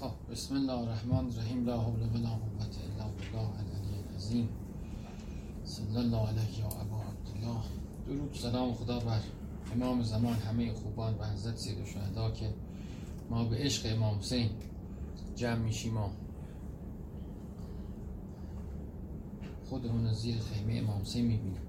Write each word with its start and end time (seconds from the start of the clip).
خب 0.00 0.32
بسم 0.32 0.54
الله 0.54 0.72
الرحمن 0.72 1.26
الرحیم 1.26 1.66
لا 1.66 1.78
حول 1.78 2.00
ولا 2.14 2.30
قوت 2.30 2.76
الا 2.84 3.04
بالله 3.04 3.50
العلی 3.60 4.08
العظیم. 4.08 4.48
صلی 5.64 5.96
الله 5.96 6.28
علیه 6.28 6.58
یا 6.58 6.66
ابا 6.66 7.02
عبدالله. 7.02 7.62
درود 8.06 8.34
سلام 8.34 8.74
خدا 8.74 9.00
بر 9.00 9.20
امام 9.74 10.02
زمان 10.02 10.34
همه 10.34 10.72
خوبان 10.72 11.14
و 11.18 11.24
حضرت 11.24 11.56
سید 11.56 11.84
شهدا 11.84 12.30
که 12.30 12.54
ما 13.30 13.44
به 13.44 13.56
عشق 13.56 13.96
امام 13.96 14.18
حسین 14.18 14.50
جمع 15.36 15.58
میشیم 15.58 15.96
و 15.96 16.08
خودمون 19.68 20.12
زیر 20.12 20.38
خیمه 20.38 20.74
امام 20.74 21.00
حسین 21.00 21.26
می‌بینیم. 21.26 21.60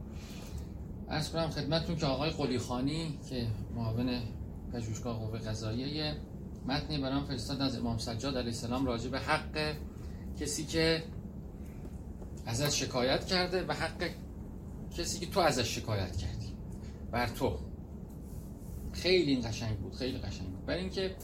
ارز 1.09 1.29
کنم 1.29 1.50
خدمتتون 1.50 1.95
که 1.95 2.05
آقای 2.05 2.29
قلی 2.29 2.59
خانی 2.59 3.20
که 3.29 3.48
معاون 3.75 4.20
پژوهشگاه 4.73 5.20
قوه 5.20 5.39
قضاییه 5.39 6.16
متنی 6.66 6.98
برام 6.98 7.25
فرستاد 7.25 7.62
از 7.62 7.77
امام 7.77 7.98
سجاد 7.98 8.38
علیه 8.38 8.48
السلام 8.48 8.86
راجع 8.86 9.09
به 9.09 9.20
حق 9.20 9.75
کسی 10.40 10.66
که 10.66 11.03
ازش 12.45 12.80
شکایت 12.80 13.26
کرده 13.26 13.66
و 13.66 13.73
حق 13.73 14.09
کسی 14.98 15.20
که 15.20 15.26
تو 15.26 15.39
ازش 15.39 15.76
شکایت 15.76 16.17
کردی. 16.17 16.53
بر 17.12 17.27
تو. 17.27 17.58
خیلی 18.94 19.31
این 19.31 19.50
قشنگ 19.50 19.77
بود 19.77 19.95
خیلی 19.95 20.17
قشنگ 20.17 20.48
بود. 20.48 20.66
برای 20.66 20.80
اینکه 20.80 21.16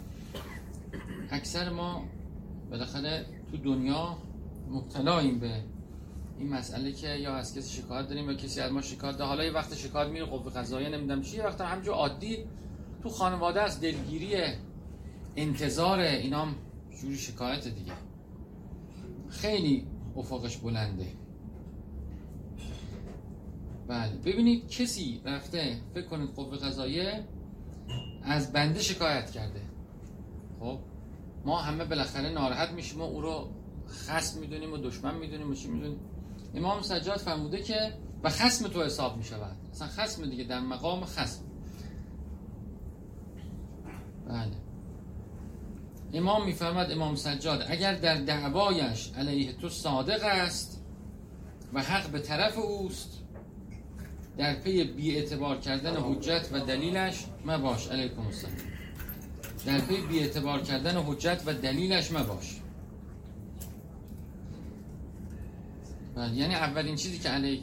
اکثر 1.29 1.69
ما 1.69 2.03
بالاخره 2.69 3.25
تو 3.51 3.57
دنیا 3.57 4.17
مبتلاییم 4.69 5.39
به 5.39 5.63
این 6.37 6.49
مسئله 6.49 6.91
که 6.91 7.07
یا 7.07 7.35
از 7.35 7.57
کسی 7.57 7.81
شکایت 7.81 8.07
داریم 8.07 8.29
یا 8.29 8.37
کسی 8.37 8.61
از 8.61 8.71
ما 8.71 8.81
شکایت 8.81 9.17
داره. 9.17 9.29
حالا 9.29 9.43
یه 9.43 9.51
وقت 9.51 9.75
شکایت 9.75 10.11
میره 10.11 10.25
قوه 10.25 10.51
قضاییه 10.51 10.89
نمی‌دونم 10.89 11.21
چیه. 11.21 11.43
وقت 11.43 11.61
همجور 11.61 11.93
عادی 11.93 12.45
تو 13.03 13.09
خانواده 13.09 13.61
از 13.61 13.81
دلگیری 13.81 14.35
انتظار 15.37 15.99
اینام 15.99 16.55
جوری 17.01 17.17
شکایت 17.17 17.67
دیگه. 17.67 17.93
خیلی 19.29 19.87
افقش 20.15 20.57
بلنده. 20.57 21.07
بله 23.87 24.15
ببینید 24.25 24.67
کسی 24.67 25.21
رفته 25.25 25.77
فکر 25.93 26.05
کنید 26.05 26.29
قوه 26.29 26.57
قضاییه 26.57 27.27
از 28.23 28.51
بنده 28.53 28.79
شکایت 28.81 29.31
کرده. 29.31 29.61
خب 30.59 30.79
ما 31.45 31.57
همه 31.57 31.85
بالاخره 31.85 32.29
ناراحت 32.29 32.71
میشیم 32.71 33.01
و 33.01 33.03
او 33.03 33.21
رو 33.21 33.49
خصم 33.87 34.39
می‌دونیم 34.39 34.73
و 34.73 34.77
دشمن 34.77 35.17
می‌دونیم 35.17 35.51
و 35.51 35.53
چی 35.53 35.67
می‌دونیم. 35.67 35.99
امام 36.55 36.81
سجاد 36.81 37.17
فرموده 37.17 37.61
که 37.63 37.93
و 38.23 38.29
خصم 38.29 38.67
تو 38.67 38.83
حساب 38.83 39.17
می‌شود. 39.17 39.57
اصلا 39.71 39.87
خصم 39.87 40.29
دیگه 40.29 40.43
در 40.43 40.59
مقام 40.59 41.05
خصم. 41.05 41.43
بله. 44.27 44.66
امام 46.13 46.45
میفرماد 46.45 46.91
امام 46.91 47.15
سجاد 47.15 47.65
اگر 47.69 47.95
در 47.95 48.15
دعوایش 48.15 49.11
علیه 49.17 49.53
تو 49.53 49.69
صادق 49.69 50.23
است 50.23 50.83
و 51.73 51.81
حق 51.81 52.09
به 52.09 52.19
طرف 52.19 52.57
اوست 52.57 53.23
در 54.37 54.55
پی 54.55 54.83
بی 54.83 55.15
اعتبار 55.15 55.57
کردن 55.57 55.95
حجت 55.95 56.49
و 56.51 56.59
دلیلش 56.59 57.25
مباش. 57.45 57.87
علیکم 57.87 58.21
السلام. 58.21 58.55
در 59.65 59.79
پی 59.79 60.01
بی 60.01 60.19
اعتبار 60.19 60.61
کردن 60.61 60.97
حجت 60.97 61.41
و 61.45 61.53
دلیلش 61.53 62.11
مباش. 62.11 62.61
بله 66.15 66.35
یعنی 66.35 66.55
اولین 66.55 66.95
چیزی 66.95 67.19
که 67.19 67.29
علیه 67.29 67.59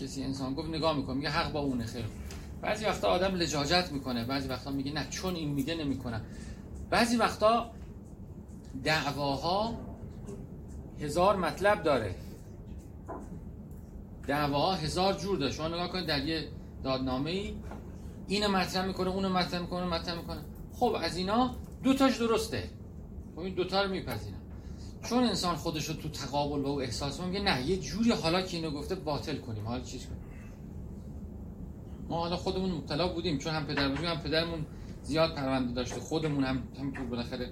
کسی 0.00 0.22
انسان 0.22 0.54
گفت 0.54 0.68
نگاه 0.68 0.96
می‌کنه 0.96 1.16
میگه 1.16 1.30
حق 1.30 1.52
با 1.52 1.60
اونه 1.60 1.86
خیر. 1.86 2.04
بعضی 2.62 2.84
وقتا 2.84 3.08
آدم 3.08 3.34
لجاجت 3.34 3.92
می‌کنه 3.92 4.24
بعضی 4.24 4.48
وقتا 4.48 4.70
میگه 4.70 4.92
نه 4.92 5.06
چون 5.10 5.34
این 5.34 5.48
میگه 5.48 5.74
نمی‌کنه. 5.74 6.20
بعضی 6.90 7.16
وقتا 7.16 7.70
دعواها 8.84 9.74
هزار 11.00 11.36
مطلب 11.36 11.82
داره. 11.82 12.14
دعواها 14.26 14.74
هزار 14.74 15.14
جور 15.14 15.38
داره. 15.38 15.52
شما 15.52 15.68
نگاه 15.68 15.88
کنید 15.88 16.06
در 16.06 16.24
یه 16.24 16.48
دادنامه 16.82 17.30
ای 17.30 17.54
اینو 18.28 18.48
مطرح 18.48 18.86
می‌کنه 18.86 19.10
اونو 19.10 19.28
مطرح 19.28 19.60
می‌کنه 19.60 19.86
مطرح 19.86 20.14
می‌کنه. 20.14 20.40
خب 20.72 20.96
از 21.02 21.16
اینا 21.16 21.54
دو 21.82 21.94
تاش 21.94 22.16
درسته. 22.18 22.70
خب 23.34 23.40
این 23.40 23.54
دوتا 23.54 23.82
رو 23.82 23.90
میپذیرم. 23.90 24.38
چون 25.02 25.24
انسان 25.24 25.56
خودش 25.56 25.84
رو 25.84 25.94
تو 25.94 26.08
تقابل 26.08 26.62
با 26.62 26.70
او 26.70 26.80
احساس 26.80 27.20
میگه 27.20 27.40
نه 27.40 27.66
یه 27.66 27.76
جوری 27.76 28.10
حالا 28.10 28.42
که 28.42 28.56
اینو 28.56 28.70
گفته 28.70 28.94
باطل 28.94 29.36
کنیم. 29.36 29.66
حالا 29.66 29.80
چیز 29.84 30.06
کنیم. 30.06 30.18
ما 32.08 32.18
حالا 32.18 32.36
خودمون 32.36 32.70
مبتلا 32.70 33.08
بودیم 33.08 33.38
چون 33.38 33.54
هم 33.54 33.66
پدر 33.66 33.88
بودیم 33.88 34.04
هم 34.04 34.20
پدرمون 34.20 34.66
زیاد 35.02 35.34
پرونده 35.34 35.72
داشته 35.72 36.00
خودمون 36.00 36.44
هم 36.44 36.62
همینطور 36.78 37.06
بالاخره 37.06 37.50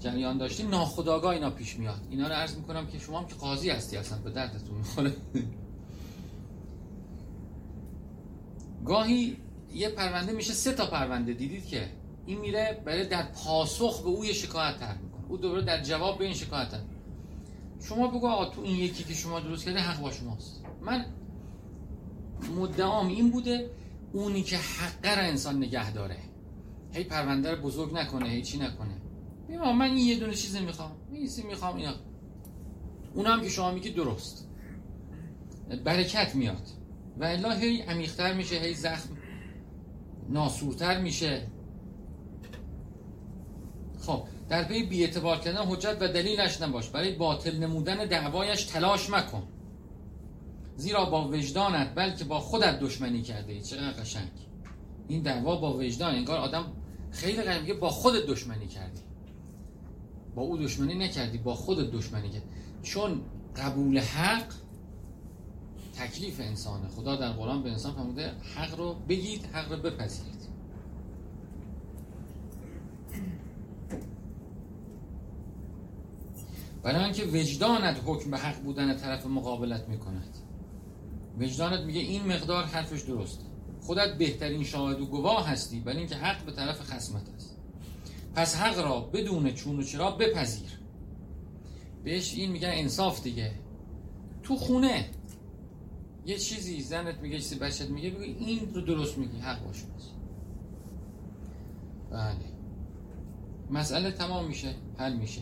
جریان 0.00 0.38
داشتیم 0.38 0.68
ناخداگاه 0.68 1.32
اینا 1.32 1.50
پیش 1.50 1.76
میاد. 1.76 2.00
اینا 2.10 2.28
رو 2.28 2.34
عرض 2.34 2.56
می‌کنم 2.56 2.86
که 2.86 2.98
شما 2.98 3.20
هم 3.20 3.26
که 3.26 3.34
قاضی 3.34 3.70
هستی 3.70 3.96
اصلا 3.96 4.18
به 4.18 4.30
دردتون 4.30 4.78
می‌خوره. 4.78 5.12
گاهی 8.84 9.36
یه 9.74 9.88
پرونده 9.88 10.32
میشه 10.32 10.52
سه 10.52 10.72
تا 10.72 10.86
پرونده. 10.86 11.32
دیدید 11.32 11.66
که 11.66 11.88
این 12.26 12.38
میره 12.38 12.82
برای 12.84 13.06
در 13.06 13.22
پاسخ 13.22 14.02
به 14.02 14.08
او 14.08 14.24
شکایت 14.24 14.76
تر 14.76 14.96
می‌کنه. 14.96 15.24
او 15.28 15.36
دوباره 15.36 15.62
در 15.62 15.82
جواب 15.82 16.18
به 16.18 16.24
این 16.24 16.34
شکایت 16.34 16.68
تر 16.68 16.80
شما 17.88 18.06
بگو 18.06 18.28
آقا 18.28 18.44
تو 18.44 18.60
این 18.60 18.76
یکی 18.76 19.04
که 19.04 19.14
شما 19.14 19.40
درست 19.40 19.64
کرده 19.64 19.80
حق 19.80 20.00
با 20.00 20.10
شماست. 20.10 20.64
من 20.82 21.06
مدعام 22.56 23.08
این 23.08 23.30
بوده 23.30 23.70
اونی 24.12 24.42
که 24.42 24.56
حقه 24.56 25.16
را 25.16 25.22
انسان 25.22 25.56
نگه 25.56 25.92
داره. 25.92 26.16
هی 26.92 27.04
پرونده 27.04 27.54
رو 27.54 27.62
بزرگ 27.62 27.94
نکنه 27.94 28.28
هی 28.28 28.42
چی 28.42 28.58
نکنه. 28.58 28.94
میگم 29.48 29.76
من 29.76 29.86
این 29.86 29.96
یه 29.96 30.18
دونه 30.18 30.34
چیزی 30.34 30.60
می‌خوام. 30.60 30.90
این 31.12 31.28
می‌خوام 31.48 31.76
اینا. 31.76 31.94
اون 33.14 33.26
هم 33.26 33.40
که 33.40 33.48
شما 33.48 33.70
میگی 33.70 33.90
درست. 33.90 34.48
برکت 35.84 36.34
میاد. 36.34 36.68
و 37.18 37.24
الا 37.24 37.50
هی 37.50 37.80
عمیق‌تر 37.80 38.34
میشه 38.34 38.56
هی 38.56 38.74
زخم 38.74 39.08
ناسورتر 40.28 41.00
میشه. 41.00 41.46
خب 44.00 44.22
در 44.48 44.64
پی 44.64 44.82
بی 44.82 45.04
اعتبار 45.04 45.38
کردن 45.38 45.66
حجت 45.66 45.96
و 46.00 46.08
دلیلش 46.08 46.62
نباش. 46.62 46.88
برای 46.88 47.14
باطل 47.14 47.58
نمودن 47.58 48.06
دعوایش 48.06 48.64
تلاش 48.64 49.10
مکن. 49.10 49.42
زیرا 50.76 51.04
با 51.04 51.28
وجدانت 51.28 51.94
بلکه 51.94 52.24
با 52.24 52.40
خودت 52.40 52.80
دشمنی 52.80 53.22
کرده 53.22 53.52
ای. 53.52 53.62
چقدر 53.62 54.02
قشنگ. 54.02 54.30
این 55.08 55.22
دعوا 55.22 55.56
با 55.56 55.76
وجدان. 55.76 56.14
انگار 56.14 56.38
آدم 56.38 56.72
خیلی 57.10 57.42
قشنگه 57.42 57.74
با 57.74 57.88
خودت 57.88 58.26
دشمنی 58.26 58.66
کردی. 58.66 59.00
با 60.34 60.42
او 60.42 60.56
دشمنی 60.56 60.94
نکردی 60.94 61.38
با 61.38 61.54
خودت 61.54 61.90
دشمنی 61.90 62.30
کردی 62.30 62.46
چون 62.82 63.20
قبول 63.56 63.98
حق 63.98 64.52
تکلیف 65.96 66.40
انسانه 66.40 66.88
خدا 66.88 67.16
در 67.16 67.32
قرآن 67.32 67.62
به 67.62 67.70
انسان 67.70 67.94
فرموده 67.94 68.32
حق 68.56 68.78
رو 68.78 68.94
بگید 69.08 69.44
حق 69.52 69.72
رو 69.72 69.78
بپذیرید. 69.78 70.34
برای 76.82 77.04
اینکه 77.04 77.24
وجدانت 77.24 78.00
حکم 78.06 78.30
به 78.30 78.38
حق 78.38 78.62
بودن 78.62 78.96
طرف 78.96 79.26
مقابلت 79.26 79.88
می‌کند. 79.88 80.36
وجدانت 81.40 81.80
میگه 81.80 82.00
این 82.00 82.26
مقدار 82.26 82.64
حرفش 82.64 83.02
درست 83.02 83.40
خودت 83.80 84.18
بهترین 84.18 84.64
شاهد 84.64 85.00
و 85.00 85.06
گواه 85.06 85.48
هستی 85.48 85.80
برای 85.80 85.98
اینکه 85.98 86.16
حق 86.16 86.44
به 86.44 86.52
طرف 86.52 86.80
خصمت 86.80 87.28
است. 87.36 87.53
پس 88.34 88.56
حق 88.56 88.78
را 88.78 89.00
بدون 89.00 89.54
چون 89.54 89.78
و 89.78 89.82
چرا 89.82 90.10
بپذیر. 90.10 90.78
بهش 92.04 92.34
این 92.34 92.52
میگن 92.52 92.70
انصاف 92.72 93.22
دیگه. 93.22 93.52
تو 94.42 94.56
خونه 94.56 95.10
یه 96.26 96.38
چیزی 96.38 96.80
زنت 96.80 97.18
میگه 97.18 97.38
چیزی 97.38 97.54
بچت 97.54 97.90
میگه 97.90 98.10
بگو 98.10 98.20
این 98.20 98.74
رو 98.74 98.80
درست 98.80 99.18
میگی 99.18 99.38
حق 99.38 99.64
باشه 99.64 99.84
بله. 102.10 102.54
مسئله 103.70 104.10
تمام 104.10 104.46
میشه 104.46 104.74
حل 104.98 105.16
میشه. 105.16 105.40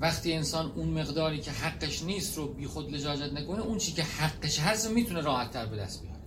وقتی 0.00 0.32
انسان 0.32 0.72
اون 0.76 0.88
مقداری 0.88 1.40
که 1.40 1.50
حقش 1.50 2.02
نیست 2.02 2.38
رو 2.38 2.48
بی 2.48 2.66
خود 2.66 2.94
لجاجت 2.94 3.32
نکنه 3.32 3.60
اون 3.60 3.78
چی 3.78 3.92
که 3.92 4.02
حقش 4.02 4.60
هست 4.60 4.90
می‌تونه 4.90 5.20
راحت 5.20 5.50
تر 5.50 5.66
به 5.66 5.76
دست 5.76 6.02
بیاره. 6.02 6.18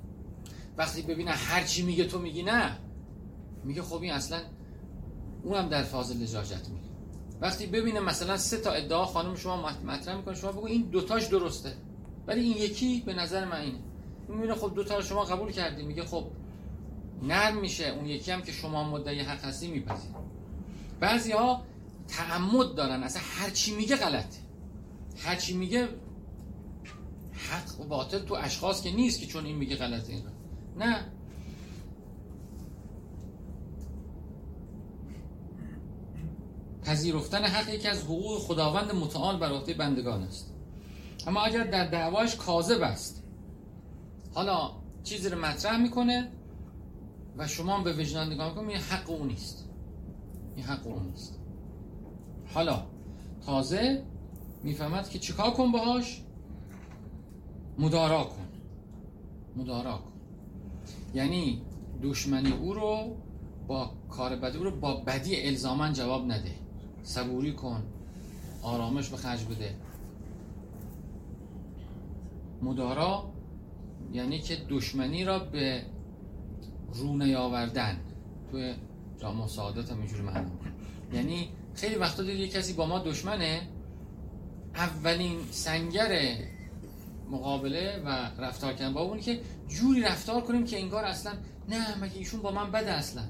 وقتی 0.78 1.02
ببینه 1.02 1.32
هر 1.32 1.64
چی 1.64 1.84
میگه 1.84 2.04
تو 2.04 2.20
میگی 2.20 2.44
نه 2.44 2.78
میگه 3.64 3.82
خب 3.82 4.02
این 4.02 4.12
اصلا 4.12 4.42
اونم 5.46 5.70
در 5.70 5.84
فاز 5.84 6.22
لجاجت 6.22 6.70
میگه. 6.70 6.86
وقتی 7.42 7.66
ببینه 7.66 8.00
مثلا 8.00 8.38
سه 8.38 8.58
تا 8.58 8.72
ادعا 8.72 9.06
خانم 9.06 9.36
شما 9.36 9.70
مطرح 9.86 10.16
می‌کنه 10.16 10.36
شما 10.36 10.52
بگو 10.52 10.66
این 10.66 10.82
دوتاش 10.82 11.26
درسته. 11.26 11.74
ولی 12.28 12.42
این 12.42 12.58
یکی 12.58 13.04
به 13.06 13.14
نظر 13.14 13.46
من 13.46 13.62
اینه. 13.62 13.80
می‌بینه 14.30 14.56
خب 14.56 14.76
دوتا 14.76 14.96
رو 14.96 15.02
شما 15.02 15.24
قبول 15.24 15.52
کردی. 15.52 15.84
میگه 15.84 16.06
خب 16.06 16.26
نرم 17.24 17.58
میشه 17.58 17.88
اون 17.88 18.06
یکی 18.06 18.32
هم 18.32 18.42
که 18.42 18.52
شما 18.52 18.84
مدعی 18.84 19.20
حق 19.20 19.46
هستی 19.46 19.68
میپذیر 19.68 20.12
بعضی 21.00 21.32
ها 21.32 21.66
تعمد 22.08 22.76
دارن. 22.76 23.04
اصلا 23.04 23.22
هر 23.26 23.50
چی 23.50 23.76
میگه 23.76 23.96
غلطه 23.96 24.40
هر 25.18 25.36
چی 25.36 25.58
میگه 25.58 25.88
حق 27.34 27.82
و 27.82 27.84
باطل 27.84 28.20
تو 28.20 28.34
اشخاص 28.34 28.82
که 28.82 28.92
نیست 28.92 29.20
که 29.20 29.26
چون 29.26 29.46
این 29.46 29.56
میگه 29.56 29.76
غلطه 29.76 30.14
این 30.14 30.24
نه. 30.78 31.06
پذیرفتن 36.86 37.44
حق 37.44 37.70
یکی 37.70 37.88
از 37.88 38.04
حقوق 38.04 38.40
خداوند 38.40 38.96
متعال 38.96 39.40
بر 39.40 39.52
عهده 39.52 39.74
بندگان 39.74 40.24
است. 40.24 40.54
اما 41.28 41.42
اگر 41.42 41.64
در 41.64 41.88
دعواش 41.88 42.36
کاذب 42.36 42.82
است 42.82 43.24
حالا 44.34 44.72
چیزی 45.04 45.30
رو 45.30 45.40
مطرح 45.40 45.78
می‌کنه 45.78 46.32
و 47.38 47.48
شما 47.48 47.84
به 47.84 47.94
وجدان 47.94 48.34
نگاه 48.34 48.50
می‌کنید 48.50 48.70
این 48.70 48.80
حق 48.80 49.10
اون 49.10 49.28
نیست. 49.28 49.70
این 50.56 50.66
حق 50.66 50.88
اون 50.88 51.06
نیست. 51.06 51.40
حالا 52.54 52.84
تازه 53.46 54.04
می‌فهمد 54.64 55.10
که 55.10 55.20
چیکار 55.20 55.52
کن 55.52 55.72
باهاش؟ 55.72 56.22
مدارا 57.80 58.24
کن. 58.24 58.48
مدارا 59.56 59.98
کن. 59.98 60.14
یعنی 61.14 61.62
دشمنی 62.04 62.52
او 62.52 62.74
رو 62.74 63.18
با 63.68 63.92
کار 64.10 64.36
بدی 64.36 64.58
او 64.58 64.64
رو 64.64 64.80
با 64.80 64.96
بدی 64.96 65.48
الزاما 65.48 65.92
جواب 65.92 66.26
نده. 66.26 66.65
صبوری 67.06 67.54
کن. 67.54 67.84
آرامش 68.62 69.10
به 69.10 69.18
خرج 69.18 69.46
بده. 69.46 69.76
مدارا 72.62 73.30
یعنی 74.14 74.40
که 74.40 74.58
دشمنی 74.70 75.26
را 75.26 75.40
به 75.40 75.86
رونه 76.94 77.38
آوردن. 77.38 78.00
توی 78.52 78.74
جامعه 79.18 79.48
سعادت 79.48 79.92
هم 79.92 79.98
اینجوری 79.98 80.22
معنی 80.22 80.52
یعنی 81.14 81.50
خیلی 81.74 81.96
وقتا 81.96 82.24
دید 82.24 82.40
یه 82.40 82.48
کسی 82.48 82.74
با 82.74 82.86
ما 82.86 83.00
دشمنه. 83.00 83.62
اولین 84.76 85.38
سنگر 85.52 86.38
مقابله 87.32 88.02
و 88.06 88.10
رفتار 88.42 88.74
کردن 88.74 88.94
با 88.94 89.02
اون 89.02 89.20
که 89.20 89.42
جوری 89.68 90.02
رفتار 90.02 90.42
کنیم 90.42 90.66
که 90.66 90.80
انگار 90.80 91.04
اصلا 91.06 91.34
نه 91.70 91.98
مگه 91.98 92.18
ایشون 92.18 92.42
با 92.42 92.52
من 92.52 92.72
بده 92.72 92.92
اصلا. 92.92 93.24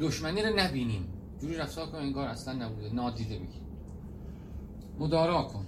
دشمنی 0.00 0.42
رو 0.42 0.56
نبینیم. 0.56 1.17
جوری 1.40 1.56
رفتار 1.56 1.86
کنیم 1.86 2.02
انگار 2.02 2.28
اصلا 2.28 2.54
نبوده. 2.54 2.94
نادیده 2.94 3.34
بگیم 3.34 3.62
مدارا 4.98 5.42
کن. 5.42 5.66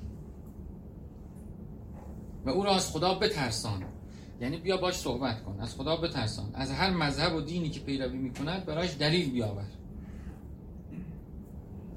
و 2.44 2.50
او 2.50 2.62
را 2.62 2.74
از 2.74 2.92
خدا 2.92 3.14
بترسان. 3.14 3.84
یعنی 4.40 4.56
بیا 4.56 4.76
باش 4.76 4.94
صحبت 4.94 5.42
کن. 5.42 5.60
از 5.60 5.74
خدا 5.74 5.96
بترسان. 5.96 6.50
از 6.54 6.70
هر 6.70 6.90
مذهب 6.90 7.34
و 7.34 7.40
دینی 7.40 7.70
که 7.70 7.80
پیروی 7.80 8.18
می‌کند 8.18 8.64
برایش 8.66 8.96
دلیل 8.96 9.30
بیاور. 9.30 9.66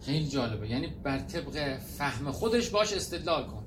خیلی 0.01 0.27
جالبه. 0.27 0.69
یعنی 0.69 0.87
بر 0.87 1.19
طبق 1.19 1.77
فهم 1.77 2.31
خودش 2.31 2.69
باش 2.69 2.93
استدلال 2.93 3.47
کن. 3.47 3.63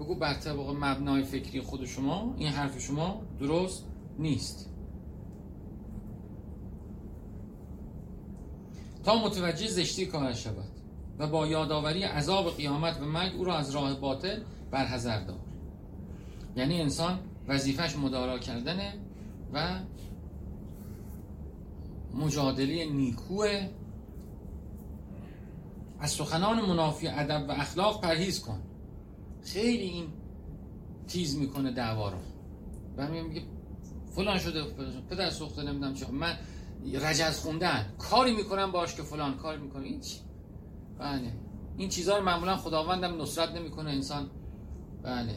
بگو 0.00 0.14
بر 0.14 0.34
طبق 0.34 0.70
مبنای 0.70 1.22
فکری 1.22 1.60
خود 1.60 1.84
شما 1.84 2.34
این 2.38 2.48
حرف 2.48 2.80
شما 2.80 3.22
درست 3.40 3.84
نیست. 4.18 4.71
تا 9.04 9.24
متوجه 9.24 9.68
زشتی 9.68 10.06
کار 10.06 10.32
شود 10.32 10.68
و 11.18 11.26
با 11.26 11.46
یادآوری 11.46 12.02
عذاب 12.02 12.56
قیامت 12.56 13.00
و 13.00 13.04
مرگ 13.04 13.36
او 13.36 13.44
را 13.44 13.58
از 13.58 13.70
راه 13.70 14.00
باطل 14.00 14.42
برحذر 14.70 15.20
دار. 15.20 15.38
یعنی 16.56 16.80
انسان 16.80 17.18
وظیفش 17.48 17.96
مدارا 17.96 18.38
کردنه 18.38 18.94
و 19.52 19.80
مجادله 22.14 22.84
نیکوه. 22.84 23.68
از 26.00 26.10
سخنان 26.10 26.60
منافی 26.60 27.08
ادب 27.08 27.48
و 27.48 27.52
اخلاق 27.52 28.00
پرهیز 28.00 28.40
کن. 28.40 28.60
خیلی 29.42 29.82
این 29.82 30.06
تیز 31.08 31.38
می‌کنه 31.38 31.72
دعوا 31.72 32.10
رو. 32.10 32.18
و 32.96 33.08
میگه 33.08 33.42
فلان 34.14 34.38
شده 34.38 34.64
پدر 35.10 35.30
سوخته 35.30 35.62
نمی‌دونم 35.62 35.94
چه 35.94 36.10
من 36.10 36.38
رجز 36.84 37.38
خوندن. 37.38 37.94
کاری 37.98 38.36
می‌کنم 38.36 38.72
باش 38.72 38.94
که 38.94 39.02
فلان 39.02 39.36
کار 39.36 39.58
می‌کنه 39.58 39.84
این 39.84 40.00
چی؟ 40.00 40.18
بله. 40.98 41.32
این 41.76 41.88
چیزها 41.88 42.18
رو 42.18 42.24
معمولا 42.24 42.56
خداوندم 42.56 43.22
نصرت 43.22 43.52
نمی‌کنه 43.52 43.90
انسان. 43.90 44.30
بله. 45.02 45.34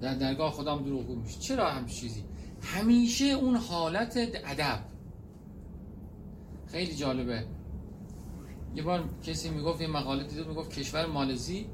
در 0.00 0.14
درگاه 0.14 0.52
خدام 0.52 0.82
دروغگو 0.82 1.14
میشه. 1.14 1.40
چرا 1.40 1.70
هم 1.70 1.86
چیزی؟ 1.86 2.24
همیشه 2.62 3.24
اون 3.24 3.56
حالت 3.56 4.16
ادب. 4.16 4.80
خیلی 6.66 6.94
جالبه. 6.94 7.44
یه 8.74 8.82
بار 8.82 9.04
کسی 9.22 9.50
می‌گفت 9.50 9.80
یه 9.80 9.86
مقاله 9.86 10.24
دیده 10.24 10.48
می‌گفت 10.48 10.70
کشور 10.70 11.06
مالزی 11.06 11.66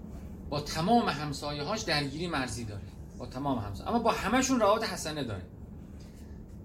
با 0.51 0.61
تمام 0.61 1.09
همسایه 1.09 1.63
هاش 1.63 1.83
درگیری 1.83 2.27
مرزی 2.27 2.65
داره. 2.65 2.83
با 3.19 3.27
تمام 3.27 3.59
همسایه 3.59 3.91
اما 3.91 3.99
با 3.99 4.11
همشون 4.11 4.61
روابط 4.61 4.85
حسنه 4.85 5.25
داره. 5.25 5.43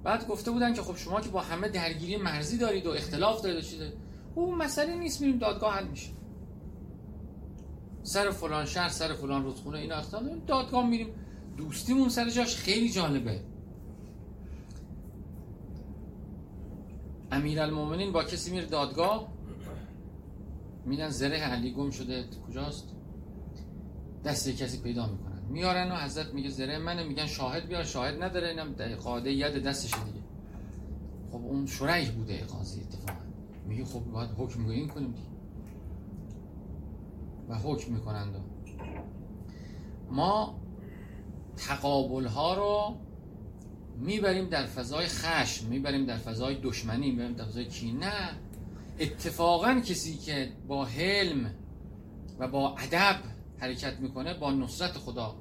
بعد 0.03 0.27
گفته 0.27 0.51
بودن 0.51 0.73
که 0.73 0.81
خب 0.81 0.95
شما 0.95 1.21
که 1.21 1.29
با 1.29 1.41
همه 1.41 1.69
درگیری 1.69 2.17
مرزی 2.17 2.57
دارید 2.57 2.85
و 2.85 2.89
اختلاف 2.89 3.41
دارید 3.41 3.57
و 3.57 3.61
چیزه 3.61 3.93
او 4.35 4.55
مسئله 4.55 4.95
نیست 4.95 5.21
میریم 5.21 5.37
دادگاه 5.37 5.73
حل 5.73 5.87
میشه. 5.87 6.09
سر 8.03 8.31
فلان 8.31 8.65
شهر 8.65 8.89
سر 8.89 9.13
فلان 9.13 9.43
رودخونه 9.43 9.77
اینا 9.77 9.95
اختلاف 9.95 10.23
دادگاه 10.47 10.89
میریم. 10.89 11.07
دوستیمون 11.57 12.09
سر 12.09 12.29
جاش 12.29 12.55
خیلی 12.55 12.89
جالبه. 12.89 13.41
امیرالمومنین 17.31 18.11
با 18.11 18.23
کسی 18.23 18.51
میره 18.51 18.65
دادگاه 18.65 19.27
میدن 20.85 21.09
زره 21.09 21.37
علی 21.37 21.71
گم 21.71 21.89
شده. 21.89 22.25
کجاست؟ 22.47 22.87
دست 24.25 24.49
کسی 24.49 24.81
پیدا 24.81 25.07
می‌کنن 25.07 25.30
میارن 25.51 25.91
و 25.91 25.95
حضرت 25.95 26.33
میگه 26.33 26.49
زره 26.49 26.77
منه 26.77 27.03
میگن 27.03 27.25
شاهد 27.25 27.67
بیار 27.67 27.83
شاهد 27.83 28.23
نداره 28.23 28.47
اینم 28.47 28.95
قاده 28.95 29.31
ید 29.31 29.63
دستش 29.63 29.93
دیگه. 29.93 30.25
خب 31.31 31.45
اون 31.45 31.65
شریح 31.65 32.11
بوده 32.11 32.43
قاضی 32.43 32.81
اتفاقا. 32.81 33.19
میگه 33.67 33.85
خب 33.85 33.99
باید 33.99 34.29
حکم 34.29 34.65
این 34.65 34.87
کنیم 34.87 35.11
دیگه. 35.11 35.27
و 37.49 37.55
حکم 37.55 37.93
می‌کنند. 37.93 38.35
ما 40.11 40.61
تقابل 41.57 42.25
ها 42.25 42.53
رو 42.53 42.95
می‌بریم 43.97 44.49
در 44.49 44.65
فضای 44.65 45.05
خشم 45.05 45.67
می‌بریم 45.67 46.05
در 46.05 46.17
فضای 46.17 46.55
دشمنی 46.63 47.11
می‌بریم 47.11 47.33
در 47.33 47.45
فضای 47.45 47.65
کی؟ 47.65 47.91
نه. 47.91 48.29
اتفاقا 48.99 49.79
کسی 49.79 50.17
که 50.17 50.51
با 50.67 50.85
حلم 50.85 51.53
و 52.39 52.47
با 52.47 52.75
ادب 52.77 53.30
حرکت 53.61 53.99
می‌کنه 53.99 54.33
با 54.33 54.51
نصرت 54.51 54.91
خدا 54.91 55.35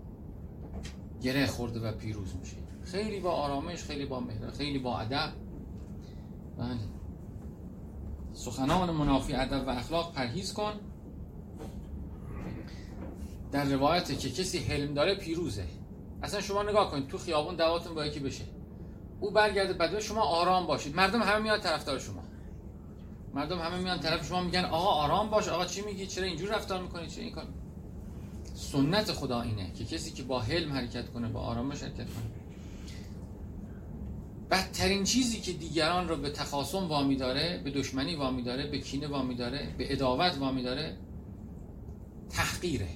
گره 1.22 1.46
خورده 1.46 1.80
و 1.80 1.92
پیروز 1.92 2.36
میشه. 2.36 2.56
خیلی 2.82 3.20
با 3.20 3.30
آرامش 3.30 3.84
خیلی 3.84 4.06
با 4.06 4.20
مهر 4.20 4.50
خیلی 4.50 4.78
با 4.78 4.98
ادب. 4.98 5.32
بله. 6.58 6.78
سخنان 8.32 8.90
منافی 8.90 9.32
ادب 9.32 9.66
و 9.66 9.70
اخلاق 9.70 10.12
پرهیز 10.12 10.52
کن. 10.52 10.72
در 13.52 13.64
روایت 13.64 14.18
که 14.18 14.30
کسی 14.30 14.58
حلم 14.58 14.94
داره 14.94 15.14
پیروزه. 15.14 15.66
اصلا 16.22 16.40
شما 16.40 16.62
نگاه 16.62 16.90
کنید 16.90 17.08
تو 17.08 17.18
خیابون 17.18 17.56
دعواتون 17.56 17.94
با 17.94 18.06
یکی 18.06 18.20
بشه. 18.20 18.44
او 19.20 19.30
برگرده 19.30 19.72
بعد 19.72 20.00
شما 20.00 20.20
آرام 20.20 20.66
باشید. 20.66 20.96
مردم 20.96 21.22
همه 21.22 21.42
میاد 21.42 21.60
طرفدار 21.60 21.98
شما. 21.98 22.22
مردم 23.34 23.58
همه 23.58 23.78
میان 23.78 24.00
طرف 24.00 24.28
شما 24.28 24.40
میگن 24.42 24.64
آقا 24.64 24.88
آرام 24.88 25.30
باش. 25.30 25.48
آقا 25.48 25.64
چی 25.64 25.82
میگی؟ 25.82 26.06
چرا 26.06 26.24
اینجور 26.24 26.54
رفتار 26.54 26.82
می‌کنی؟ 26.82 27.06
چرا 27.06 27.24
این 27.24 27.32
کار 27.32 27.46
سنت 28.60 29.12
خدا 29.12 29.42
اینه 29.42 29.72
که 29.72 29.84
کسی 29.84 30.10
که 30.10 30.22
با 30.22 30.40
حلم 30.40 30.72
حرکت 30.72 31.08
کنه 31.10 31.28
با 31.28 31.40
آرامش 31.40 31.82
حرکت 31.82 31.96
کنه. 31.96 32.30
بدترین 34.50 35.04
چیزی 35.04 35.40
که 35.40 35.52
دیگران 35.52 36.08
رو 36.08 36.16
به 36.16 36.30
تخاصم 36.30 36.88
وامی 36.88 37.16
داره 37.16 37.60
به 37.64 37.70
دشمنی 37.70 38.14
وامی 38.14 38.42
داره 38.42 38.66
به 38.66 38.78
کینه 38.78 39.06
وامی 39.06 39.34
داره 39.34 39.74
به 39.78 39.92
اداوت 39.92 40.38
وامی 40.38 40.62
داره 40.62 40.96
تحقیره. 42.30 42.88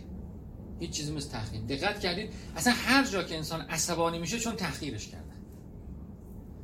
هیچ 0.81 0.91
چیزی 0.91 1.13
مثل 1.13 1.31
تحقیر. 1.31 1.61
دقت 1.61 2.01
کردید؟ 2.01 2.33
اصلا 2.57 2.73
هر 2.73 3.05
جا 3.05 3.23
که 3.23 3.37
انسان 3.37 3.61
عصبانی 3.61 4.19
میشه 4.19 4.39
چون 4.39 4.57
تحقیرش 4.57 5.09
کردن 5.09 5.37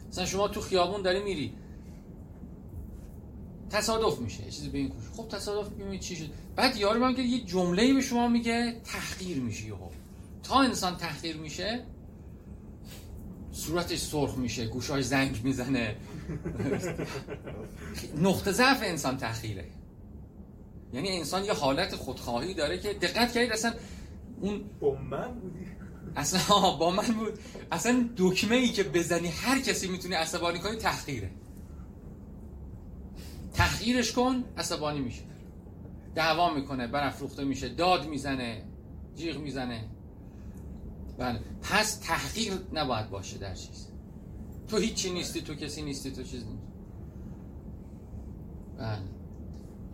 مثلا 0.09 0.27
شما 0.27 0.49
تو 0.49 0.61
خیابون 0.61 1.03
داری 1.03 1.23
میری. 1.23 1.53
تصادف 3.71 4.19
میشه 4.19 4.45
یه 4.45 4.51
چیزی 4.51 4.69
به 4.69 4.79
این 4.79 4.89
کوش 4.89 5.05
خب 5.17 5.29
تصادف 5.29 5.71
می‌بینید 5.71 6.01
چی 6.01 6.17
شد؟ 6.17 6.31
بعد 6.57 6.77
یارو 6.77 7.01
من 7.01 7.17
یه 7.17 7.41
جمله 7.41 7.95
به 7.95 8.01
شما 8.01 8.29
میگه 8.29 8.81
تحقیر 8.85 9.37
میشی 9.37 9.71
خب 9.71 9.91
تا 10.43 10.61
انسان 10.61 10.97
تحقیر 10.97 11.37
میشه 11.37 11.85
صورتش 13.53 13.99
سرخ 13.99 14.39
میشه 14.39 14.67
گوشای 14.67 15.03
زنگ 15.03 15.41
می‌زنه. 15.45 15.97
نقطه 18.23 18.53
ضعف 18.53 18.83
انسان 18.83 19.17
تحقیره. 19.17 19.65
یعنی 20.93 21.19
انسان 21.19 21.45
یه 21.45 21.53
حالت 21.53 21.95
خودخواهی 21.95 22.55
داره 22.55 22.79
که 22.79 22.93
دقت 22.93 23.33
کردید 23.33 23.53
اصلا 23.53 23.73
اون 24.41 24.65
با 24.81 24.95
من 24.95 25.35
بودی؟ 25.41 25.67
اصلا 26.17 26.71
با 26.71 26.91
من 26.91 27.07
بود. 27.07 27.39
اصلا 27.73 28.09
دکمه 28.17 28.57
ای 28.57 28.69
که 28.69 28.83
بزنی 28.83 29.29
هر 29.29 29.61
کسی 29.61 29.89
می‌تونی 29.89 30.15
عصبانی 30.15 30.59
کنی 30.59 30.77
تحقیره. 30.77 31.31
تحقیرش 33.53 34.13
کن 34.13 34.45
عصبانی 34.57 35.01
میشه. 35.01 35.23
دعوا 36.15 36.55
می‌کنه 36.55 36.87
برافروخته 36.87 37.45
میشه 37.45 37.69
داد 37.69 38.09
می‌زنه 38.09 38.65
جیغ 39.17 39.39
می‌زنه. 39.39 39.85
بله 41.19 41.41
پس 41.63 41.97
تحقیر 41.97 42.53
نباید 42.73 43.11
باشه 43.11 43.39
در 43.39 43.55
چیز. 43.55 43.87
تو 44.69 44.77
هیچی 44.77 45.11
نیستی 45.13 45.41
تو 45.41 45.55
کسی 45.55 45.83
نیستی 45.83 46.11
تو 46.11 46.23
چیز 46.23 46.45
نیست 46.45 46.67
بله. 48.79 49.03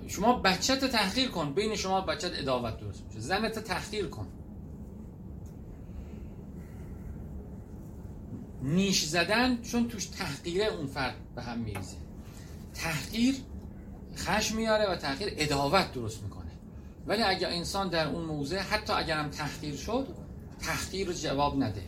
شما 0.06 0.32
بچت 0.32 0.84
تحقیر 0.84 1.28
کن 1.28 1.52
بین 1.52 1.74
شما 1.74 2.00
بچت 2.00 2.30
اداوت 2.38 2.80
درست 2.80 3.04
میشه. 3.04 3.20
زنت 3.20 3.58
تحقیر 3.58 4.06
کن. 4.06 4.26
نیش 8.62 9.04
زدن 9.04 9.62
چون 9.62 9.88
توش 9.88 10.06
تحقیره 10.06 10.66
اون 10.66 10.86
فرد 10.86 11.14
به 11.34 11.42
هم 11.42 11.58
میریزه. 11.58 11.96
تحقیر 12.76 13.34
خشم 14.16 14.56
میاره 14.56 14.90
و 14.90 14.96
تحقیر 14.96 15.34
اداوت 15.36 15.92
درست 15.92 16.22
می‌کنه. 16.22 16.50
ولی 17.06 17.22
اگر 17.22 17.48
انسان 17.48 17.88
در 17.88 18.08
اون 18.08 18.24
موضع 18.24 18.58
حتی 18.58 18.92
اگر 18.92 19.18
هم 19.18 19.30
تحقیر 19.30 19.76
شد 19.76 20.06
تحقیر 20.60 21.12
جواب 21.12 21.62
نده. 21.62 21.82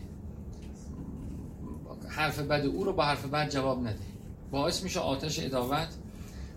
حرف 2.09 2.39
بد 2.39 2.67
او 2.67 2.85
رو 2.85 2.93
با 2.93 3.05
حرف 3.05 3.27
بد 3.27 3.51
جواب 3.51 3.81
نده. 3.81 3.99
باعث 4.51 4.83
میشه 4.83 5.01
آتش 5.01 5.39
اداوت 5.39 5.89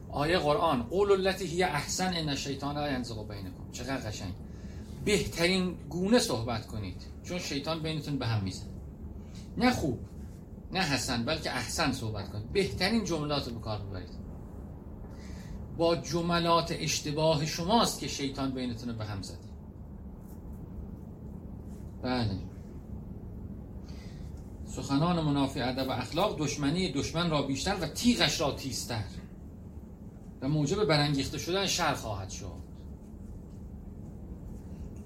آیه 0.10 0.38
قرآن 0.38 0.84
قول 0.84 1.12
التي 1.12 1.46
هی 1.46 1.64
احسن 1.64 2.14
ان 2.14 2.36
شیطان 2.36 2.76
لا 2.76 2.92
ینزغ 2.92 3.28
بینکم 3.28 3.72
چقدر 3.72 4.10
قشنگ. 4.10 4.34
بهترین 5.06 5.76
گونه 5.90 6.20
صحبت 6.20 6.68
کنید 6.68 7.02
چون 7.24 7.40
شیطان 7.40 7.84
بینتون 7.84 8.18
به 8.18 8.28
هم 8.28 8.44
می‌زنه. 8.44 8.70
نه 9.58 9.72
خوب. 9.72 10.00
نه 10.74 10.80
حسن 10.80 11.26
بلکه 11.26 11.52
احسن 11.52 11.92
صحبت 11.92 12.32
کنید. 12.32 12.52
بهترین 12.52 13.04
جملات 13.04 13.48
رو 13.48 13.54
به 13.54 13.60
کار 13.60 13.82
ببرید. 13.82 14.22
با 15.78 15.96
جملات 15.96 16.76
اشتباه 16.80 17.46
شماست 17.46 18.00
که 18.00 18.08
شیطان 18.08 18.52
بینتون 18.52 18.90
رو 18.90 18.96
به 18.96 19.06
هم 19.06 19.22
زده. 19.22 19.38
بله. 22.02 22.40
سخنان 24.66 25.26
منافی 25.26 25.62
ادب 25.62 25.88
و 25.88 25.92
اخلاق 25.92 26.40
دشمنی 26.40 26.92
دشمن 26.92 27.30
را 27.30 27.42
بیشتر 27.42 27.76
و 27.82 27.88
تیغش 27.88 28.42
را 28.42 28.52
تیزتر. 28.52 29.04
و 30.42 30.48
موجب 30.50 30.86
برانگیخته 30.86 31.38
شدن 31.38 31.66
شر 31.66 31.94
خواهد 31.94 32.30
شد. 32.30 32.62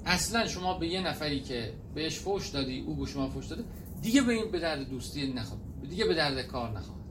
اصلا 0.06 0.48
شما 0.48 0.78
به 0.78 0.88
یه 0.88 1.02
نفری 1.02 1.40
که 1.40 1.74
بهش 1.96 2.20
فوش 2.20 2.50
دادی 2.50 2.82
او 2.82 2.96
به 2.96 3.06
شما 3.06 3.30
فوش 3.30 3.46
داده 3.46 3.64
دیگه 4.02 4.22
به 4.22 4.34
این 4.34 4.52
به 4.52 4.60
درد 4.60 4.90
دوستی 4.90 5.34
نخواد. 5.34 5.60
دیگه 5.90 6.06
به 6.06 6.14
درد 6.14 6.42
کار 6.42 6.70
نخواهد 6.72 7.06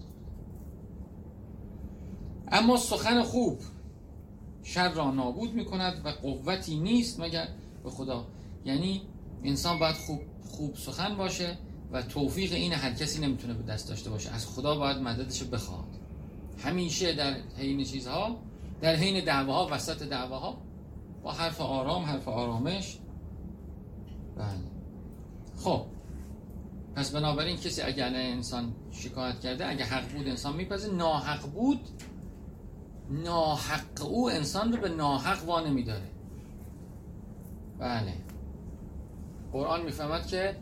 اما 2.48 2.76
سخن 2.76 3.22
خوب 3.22 3.60
شر 4.62 4.92
را 4.92 5.10
نابود 5.10 5.54
می 5.54 5.64
کند 5.64 6.00
و 6.04 6.08
قوتی 6.08 6.80
نیست 6.80 7.20
مگر 7.20 7.48
به 7.84 7.90
خدا. 7.90 8.26
یعنی 8.64 9.02
انسان 9.44 9.78
باید 9.78 9.94
خوب 9.94 10.20
خوب 10.42 10.76
سخن 10.76 11.16
باشه 11.16 11.58
و 11.92 12.02
توفیق 12.02 12.52
این 12.52 12.72
هر 12.72 12.92
کسی 12.92 13.20
نمی‌تونه 13.20 13.54
به 13.54 13.62
دست 13.62 13.88
داشته 13.88 14.10
باشه. 14.10 14.30
از 14.30 14.46
خدا 14.46 14.78
باید 14.78 14.96
مددش 14.96 15.42
بخواد. 15.42 15.88
همیشه 16.58 17.12
در 17.12 17.36
حین 17.58 17.84
چیزها 17.84 18.36
در 18.80 18.96
حین 18.96 19.24
دعواها 19.24 19.68
وسط 19.76 20.02
دعواها 20.02 20.58
با 21.22 21.32
حرف 21.32 21.60
آرام 21.60 22.04
حرف 22.04 22.28
آرامش. 22.28 22.98
بله. 24.36 24.46
خب. 25.56 25.86
پس 26.96 27.10
بنابراین 27.10 27.56
کسی 27.56 27.82
اگر 27.82 28.14
انسان 28.14 28.74
شکایت 28.92 29.40
کرده 29.40 29.66
اگر 29.66 29.84
حق 29.84 30.12
بود 30.12 30.28
انسان 30.28 30.56
میپذه 30.56 30.92
ناحق 30.92 31.46
بود 31.46 31.80
ناحق 33.10 34.02
او 34.02 34.30
انسان 34.30 34.72
رو 34.72 34.80
به 34.80 34.88
ناحق 34.88 35.44
وانه 35.46 35.70
میداره. 35.70 36.10
بله. 37.78 38.14
قرآن 39.52 39.82
می‌فهمد 39.82 40.26
که 40.26 40.56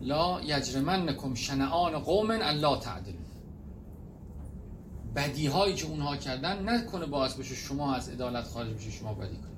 لا 0.00 0.40
یجرمنکم 0.42 1.34
شنعان 1.34 1.98
قوم 1.98 2.30
الا 2.30 2.76
تعدل 2.76 3.12
بدی 5.16 5.46
هایی 5.46 5.74
که 5.74 5.86
اونها 5.86 6.16
کردن 6.16 6.68
نکنه 6.68 7.06
باعث 7.06 7.34
بشه 7.34 7.54
شما 7.54 7.94
از 7.94 8.08
عدالت 8.08 8.44
خارج 8.44 8.74
بشه 8.74 8.90
شما 8.90 9.14
بدی 9.14 9.36
کنید 9.36 9.57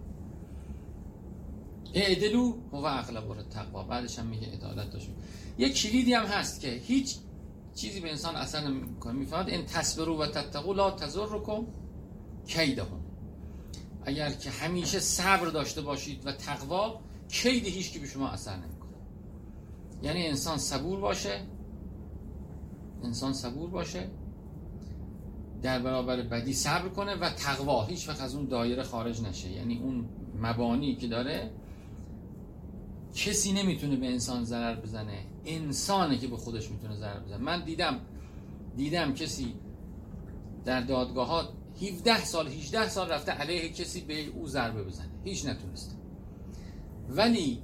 اعدلو 1.95 2.57
هو 2.73 2.85
اغلب 2.85 3.49
تقوا. 3.49 3.83
بعدش 3.83 4.19
هم 4.19 4.27
میگه 4.27 4.53
عدالت 4.53 4.91
داشته 4.91 5.13
یه 5.59 5.69
کلیدی 5.73 6.15
هم 6.15 6.25
هست 6.25 6.61
که 6.61 6.69
هیچ 6.69 7.17
چیزی 7.75 8.01
به 8.01 8.11
انسان 8.11 8.37
اثر 8.37 8.69
نمی‌کنه. 8.69 9.13
می‌فهمد 9.13 9.49
این 9.49 9.67
تصبرو 9.67 10.19
و 10.19 10.27
تتقو 10.27 10.73
لا 10.75 10.91
تضرکم 10.91 11.67
کیدهم. 12.47 13.01
اگر 14.05 14.31
که 14.31 14.51
همیشه 14.51 15.01
صبر 15.01 15.47
داشته 15.47 15.81
باشید 15.81 16.27
و 16.27 16.33
تقوا 16.33 17.01
کید 17.29 17.65
هیچ 17.65 17.93
که 17.93 17.99
به 17.99 18.07
شما 18.07 18.29
اثر 18.29 18.57
نمی‌کنه. 18.57 18.91
یعنی 20.03 20.27
انسان 20.27 20.59
صبور 20.59 21.01
باشه. 21.01 21.41
انسان 23.05 23.33
صبور 23.33 23.71
باشه. 23.71 24.11
در 25.63 25.79
برابر 25.79 26.23
بدی 26.23 26.53
صبر 26.53 26.89
کنه 26.89 27.15
و 27.15 27.31
تقوا. 27.31 27.85
هیچ 27.85 28.09
وقت 28.09 28.21
از 28.21 28.35
اون 28.35 28.45
دایره 28.45 28.83
خارج 28.83 29.23
نشه. 29.23 29.51
یعنی 29.51 29.79
اون 29.79 30.09
مبانی 30.43 30.97
که 30.97 31.09
داره 31.09 31.51
کسی 33.14 33.52
نمی‌تونه 33.52 33.97
به 33.97 34.07
انسان 34.07 34.45
ضرر 34.45 34.81
بزنه. 34.81 35.26
انسانه 35.47 36.19
که 36.19 36.29
به 36.29 36.37
خودش 36.37 36.71
می‌تونه 36.71 36.97
ضرر 36.97 37.21
بزنه. 37.21 37.37
من 37.37 37.64
دیدم 37.64 38.00
دیدم 38.76 39.14
کسی 39.14 39.55
در 40.64 40.81
دادگاه 40.81 41.29
ها 41.29 41.49
17 41.83 42.25
سال 42.25 42.49
18 42.49 42.88
سال 42.88 43.09
رفته 43.09 43.33
علیه 43.33 43.69
کسی 43.69 44.00
به 44.00 44.26
او 44.26 44.49
ضربه 44.49 44.85
بزنه. 44.85 45.11
هیچ 45.25 45.47
نتونسته. 45.47 45.95
ولی 47.09 47.62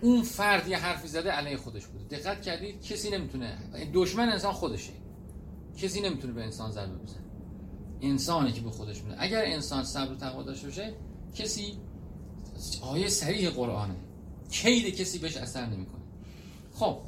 اون 0.00 0.22
فرد 0.22 0.68
یه 0.68 0.76
حرفی 0.76 1.08
زده 1.08 1.30
علیه 1.30 1.56
خودش 1.56 1.86
بوده. 1.86 2.16
دقت 2.16 2.42
کردید 2.42 2.82
کسی 2.82 3.10
نمی‌تونه 3.10 3.58
دشمن 3.94 4.28
انسان 4.28 4.52
خودشه. 4.52 4.92
کسی 5.76 6.00
نمی‌تونه 6.00 6.32
به 6.32 6.44
انسان 6.44 6.70
ضربه 6.70 6.96
بزنه. 6.96 7.24
انسانی 8.02 8.52
که 8.52 8.60
به 8.60 8.70
خودش 8.70 9.02
میده 9.02 9.16
اگر 9.18 9.44
انسان 9.44 9.84
صبر 9.84 10.12
و 10.12 10.16
تقوا 10.16 10.42
داشته 10.42 10.66
باشه 10.66 10.94
کسی 11.34 11.78
آیه 12.82 13.08
صریح 13.08 13.50
قرآنه. 13.50 13.96
کید 14.50 14.96
کسی 14.96 15.18
بهش 15.18 15.36
اثر 15.36 15.66
نمی‌کنه. 15.66 16.00
خب. 16.74 16.98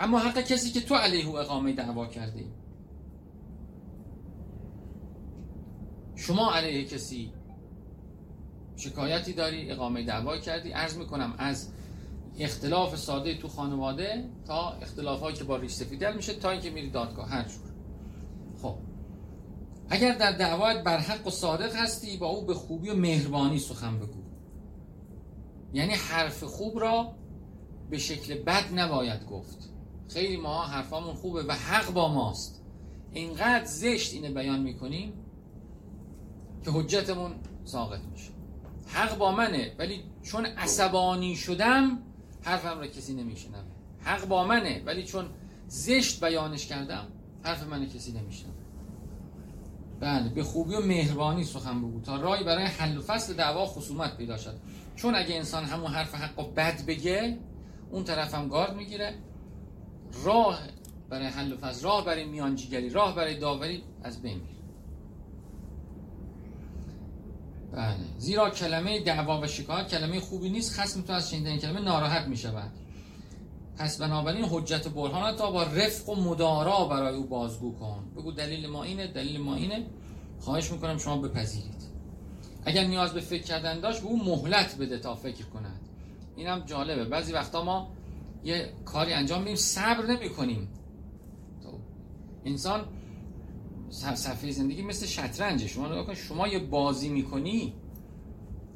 اما 0.00 0.18
حق 0.18 0.40
کسی 0.40 0.70
که 0.70 0.80
تو 0.80 0.94
علیه 0.94 1.26
او 1.26 1.38
اقامه 1.38 1.72
دعوا 1.72 2.06
کرده. 2.06 2.44
شما 6.16 6.52
علیه 6.52 6.84
کسی 6.84 7.32
شکایتی 8.76 9.32
داری 9.32 9.70
اقامه 9.70 10.04
دعوا 10.04 10.38
کردی. 10.38 10.70
عرض 10.70 10.96
می‌کنم 10.96 11.34
از 11.38 11.68
اختلاف 12.38 12.96
ساده 12.96 13.34
تو 13.38 13.48
خانواده 13.48 14.24
تا 14.46 14.70
اختلاف 14.70 15.38
که 15.38 15.44
با 15.44 15.56
ریش 15.56 15.72
سفیدل 15.72 16.16
میشه 16.16 16.34
تا 16.34 16.50
اینکه 16.50 16.70
میری 16.70 16.90
دادگاه. 16.90 17.28
هر 17.28 17.42
جور. 17.42 17.62
خب. 18.62 18.74
اگر 19.90 20.14
در 20.14 20.32
دعوایت 20.32 20.84
بر 20.84 20.98
حق 20.98 21.26
و 21.26 21.30
صادق 21.30 21.76
هستی 21.76 22.16
با 22.16 22.26
او 22.26 22.46
به 22.46 22.54
خوبی 22.54 22.88
و 22.88 22.94
مهربانی 22.94 23.58
سخن 23.58 23.98
بگو. 23.98 24.29
یعنی 25.72 25.92
حرف 25.92 26.44
خوب 26.44 26.80
را 26.80 27.14
به 27.90 27.98
شکل 27.98 28.34
بد 28.34 28.78
نباید 28.78 29.26
گفت. 29.26 29.70
خیلی 30.08 30.36
ما 30.36 30.64
حرفامون 30.64 31.14
خوبه 31.14 31.42
و 31.42 31.52
حق 31.52 31.92
با 31.92 32.08
ماست. 32.08 32.62
اینقدر 33.12 33.64
زشت 33.64 34.14
اینه 34.14 34.30
بیان 34.30 34.60
می‌کنیم 34.60 35.12
که 36.64 36.70
حجتمون 36.70 37.34
ساقط 37.64 38.00
میشه. 38.12 38.30
حق 38.86 39.18
با 39.18 39.32
منه 39.32 39.74
ولی 39.78 40.04
چون 40.22 40.46
عصبانی 40.46 41.36
شدم 41.36 41.98
حرفم 42.42 42.78
را 42.78 42.86
کسی 42.86 43.14
نمیشنوه. 43.14 43.64
حق 44.00 44.28
با 44.28 44.44
منه 44.44 44.82
ولی 44.86 45.04
چون 45.04 45.26
زشت 45.68 46.24
بیانش 46.24 46.66
کردم 46.66 47.06
حرف 47.42 47.62
من 47.62 47.86
کسی 47.86 48.12
نمیشنوه. 48.12 48.59
بله 50.00 50.28
به 50.28 50.42
خوبی 50.42 50.74
و 50.74 50.80
مهربانی 50.80 51.44
سخن 51.44 51.78
بگو 51.82 52.00
تا 52.00 52.16
رای 52.16 52.44
برای 52.44 52.64
حل 52.64 52.98
و 52.98 53.02
فصل 53.02 53.34
دعوا 53.34 53.66
خصومت 53.66 54.16
پیدا 54.16 54.36
شد. 54.36 54.54
چون 54.96 55.14
اگه 55.14 55.34
انسان 55.34 55.64
همون 55.64 55.90
حرف 55.90 56.14
حق 56.14 56.38
و 56.38 56.42
بد 56.42 56.86
بگه 56.86 57.38
اون 57.90 58.04
طرف 58.04 58.34
هم 58.34 58.48
گارد 58.48 58.76
می‌گیره. 58.76 59.14
راه 60.24 60.60
برای 61.08 61.26
حل 61.26 61.52
و 61.52 61.56
فصل 61.56 61.84
راه 61.84 62.04
برای 62.04 62.24
میانجیگری 62.24 62.90
راه 62.90 63.14
برای 63.14 63.38
داوری 63.38 63.82
از 64.02 64.22
بین 64.22 64.38
میره. 64.38 64.60
بله 67.72 67.96
زیرا 68.18 68.50
کلمه 68.50 69.00
دعوا 69.00 69.40
و 69.40 69.46
شکایت 69.46 69.88
کلمه 69.88 70.20
خوبی 70.20 70.50
نیست 70.50 70.80
خصم 70.80 71.02
تو 71.02 71.12
از 71.12 71.30
شنیدن 71.30 71.56
کلمه 71.56 71.80
ناراحت 71.80 72.28
می 72.28 72.36
شود 72.36 72.72
پس 73.80 74.00
بنابراین 74.00 74.44
حجت 74.44 74.88
برهان 74.88 75.36
تا 75.36 75.50
با 75.50 75.62
رفق 75.62 76.08
و 76.08 76.14
مدارا 76.14 76.84
برای 76.84 77.16
او 77.16 77.26
بازگو 77.26 77.72
کن. 77.72 78.04
بگو 78.16 78.32
دلیل 78.32 78.66
ما 78.66 78.84
اینه 78.84 79.06
دلیل 79.06 79.40
ما 79.40 79.54
اینه. 79.54 79.86
خواهش 80.40 80.72
می‌کنم 80.72 80.98
شما 80.98 81.16
بپذیرید. 81.16 81.82
اگر 82.64 82.84
نیاز 82.84 83.12
به 83.12 83.20
فکر 83.20 83.42
کردن 83.42 83.80
داشت 83.80 84.00
به 84.00 84.06
او 84.06 84.24
مهلت 84.24 84.76
بده 84.76 84.98
تا 84.98 85.14
فکر 85.14 85.44
کند. 85.44 85.80
اینم 86.36 86.60
جالبه. 86.66 87.04
بعضی 87.04 87.32
وقتا 87.32 87.64
ما 87.64 87.92
یه 88.44 88.72
کاری 88.84 89.12
انجام 89.12 89.38
میدیم 89.38 89.56
صبر 89.56 90.06
نمی 90.06 90.28
کنیم 90.28 90.68
انسان 92.44 92.84
صفحه 93.90 94.50
زندگی 94.50 94.82
مثل 94.82 95.06
شطرنجه. 95.06 95.66
شما 95.66 95.86
نگاه 95.86 96.06
کن 96.06 96.14
شما 96.14 96.48
یه 96.48 96.58
بازی 96.58 97.08
می‌کنی 97.08 97.74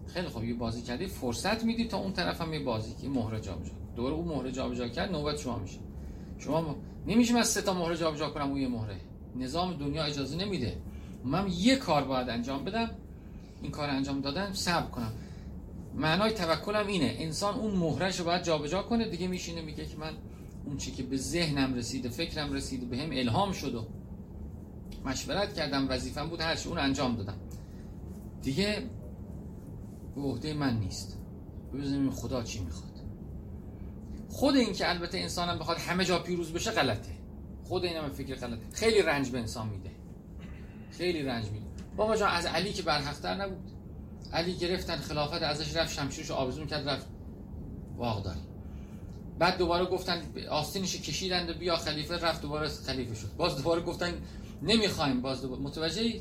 خیلی 0.06 0.28
خوب 0.28 0.44
یه 0.44 0.54
بازی 0.54 0.82
کردی 0.82 1.06
فرصت 1.06 1.64
میدی 1.64 1.84
تا 1.84 1.98
اون 1.98 2.12
طرف 2.12 2.40
هم 2.40 2.54
یه 2.54 2.60
بازی 2.60 2.94
که 3.02 3.08
مهره 3.08 3.40
جابجا 3.40 3.83
دور 3.96 4.12
اون 4.12 4.28
مهره 4.28 4.52
جابجا 4.52 4.88
کرد 4.88 5.12
نوبت 5.12 5.38
شما 5.38 5.58
میشه. 5.58 5.78
شما. 6.38 6.76
نمیشه 7.06 7.34
من 7.34 7.42
سه 7.42 7.62
تا 7.62 7.74
مهره 7.74 7.96
جابجا 7.96 8.30
کنم 8.30 8.50
اون 8.50 8.60
یه 8.60 8.68
مهره. 8.68 8.96
نظام 9.36 9.72
دنیا 9.72 10.04
اجازه 10.04 10.36
نمیده. 10.36 10.76
من 11.24 11.46
یه 11.50 11.76
کار 11.76 12.04
باید 12.04 12.28
انجام 12.28 12.64
بدم 12.64 12.90
این 13.62 13.70
کار 13.70 13.90
انجام 13.90 14.20
دادن 14.20 14.52
صبر 14.52 14.90
کنم. 14.90 15.12
معنای 15.94 16.30
توکلم 16.30 16.86
اینه 16.86 17.16
انسان 17.18 17.54
اون 17.54 17.74
مهرش 17.74 18.18
رو 18.18 18.24
باید 18.24 18.42
جابجا 18.42 18.82
کنه 18.82 19.08
دیگه 19.08 19.28
میشینه 19.28 19.62
میگه 19.62 19.86
که 19.86 19.96
من 19.96 20.12
اون 20.64 20.76
چی 20.76 20.90
که 20.90 21.02
به 21.02 21.16
ذهنم 21.16 21.74
رسیده 21.74 22.08
فکرم 22.08 22.52
رسیده 22.52 22.86
به 22.86 22.98
هم 22.98 23.10
الهام 23.12 23.52
شد 23.52 23.74
و 23.74 23.86
مشورت 25.04 25.54
کردم 25.54 25.88
وظیفم 25.88 26.28
بود 26.28 26.40
هرچی 26.40 26.68
اون 26.68 26.78
انجام 26.78 27.16
دادم. 27.16 27.36
دیگه 28.42 28.82
به 30.14 30.20
عهده 30.20 30.54
من 30.54 30.78
نیست. 30.78 31.18
ببینیم 31.74 32.10
خدا 32.10 32.42
چی 32.42 32.60
می‌خواد. 32.60 32.92
خود 34.34 34.56
این 34.56 34.72
که 34.72 34.90
البته 34.90 35.18
انسانم 35.18 35.58
بخواد 35.58 35.78
همه 35.78 36.04
جا 36.04 36.18
پیروز 36.18 36.52
بشه 36.52 36.70
غلطه. 36.70 37.12
خود 37.64 37.84
اینم 37.84 38.08
فکر 38.08 38.34
غلطه. 38.34 38.62
خیلی 38.72 39.02
رنج 39.02 39.30
به 39.30 39.38
انسان 39.38 39.68
میده. 39.68 39.90
خیلی 40.90 41.22
رنج 41.22 41.46
میده. 41.50 41.66
بابا 41.96 42.16
جان 42.16 42.30
از 42.30 42.46
علی 42.46 42.72
که 42.72 42.82
برحقتر 42.82 43.34
نبود. 43.34 43.70
علی 44.32 44.54
گرفتن 44.54 44.96
خلافت 44.96 45.42
ازش 45.42 45.76
رفت 45.76 45.92
شمشیرش 45.92 46.30
آویزون 46.30 46.66
کرد 46.66 46.88
رفت 46.88 47.06
واقداری 47.96 48.40
بعد 49.38 49.58
دوباره 49.58 49.84
گفتن 49.84 50.22
آستینش 50.50 50.96
کشیدند 50.96 51.50
و 51.50 51.54
بیا 51.54 51.76
خلیفه 51.76 52.18
رفت 52.18 52.42
دوباره 52.42 52.68
خلیفه 52.68 53.14
شد. 53.14 53.36
باز 53.36 53.56
دوباره 53.56 53.82
گفتن 53.82 54.14
نمی‌خوایم 54.62 55.22
باز 55.22 55.42
دوباره. 55.42 55.62
متوجه 55.62 56.20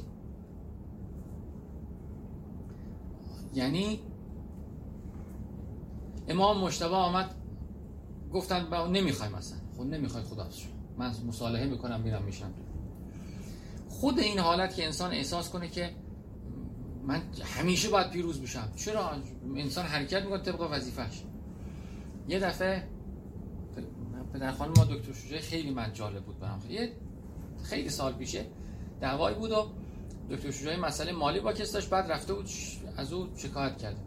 یعنی 3.53 3.99
امام 6.27 6.57
مشتبه 6.57 6.95
آمد 6.95 7.35
گفتن 8.33 8.69
با 8.69 8.87
نمی‌خوایم 8.87 9.35
اصلا 9.35 9.57
خود 9.75 9.93
نمی‌خوای 9.93 10.23
خدا 10.23 10.49
من 10.97 11.11
مصالحه 11.27 11.65
می‌کنم 11.65 12.01
میرم 12.01 12.23
میشم. 12.23 12.53
خود 13.89 14.19
این 14.19 14.39
حالت 14.39 14.75
که 14.75 14.85
انسان 14.85 15.11
احساس 15.11 15.49
کنه 15.49 15.67
که 15.67 15.95
من 17.03 17.21
همیشه 17.57 17.89
باید 17.89 18.11
پیروز 18.11 18.41
بشم. 18.41 18.71
چرا؟ 18.75 19.11
انسان 19.55 19.85
حرکت 19.85 20.23
می‌کنه 20.23 20.39
طبق 20.39 20.67
وظیفش 20.71 21.23
یه 22.27 22.39
دفعه 22.39 22.87
پدر 24.33 24.51
خانم 24.51 24.73
ما 24.77 24.83
دکتر 24.83 25.13
شجاعی 25.13 25.41
خیلی 25.41 25.71
من 25.71 25.93
جالب 25.93 26.23
بود 26.23 26.39
برام. 26.39 26.61
یه 26.69 26.91
خیلی 27.63 27.89
سال 27.89 28.13
پیشه 28.13 28.45
دعوایی 29.01 29.35
بود 29.35 29.51
و 29.51 29.67
دکتر 30.29 30.51
شجاعی 30.51 30.77
مسئله 30.77 31.11
مالی 31.11 31.39
با 31.39 31.53
کس 31.53 31.71
داشت 31.71 31.89
بعد 31.89 32.11
رفته 32.11 32.33
بود 32.33 32.49
از 32.97 33.13
او 33.13 33.27
شکایت 33.35 33.77
کرده 33.77 34.01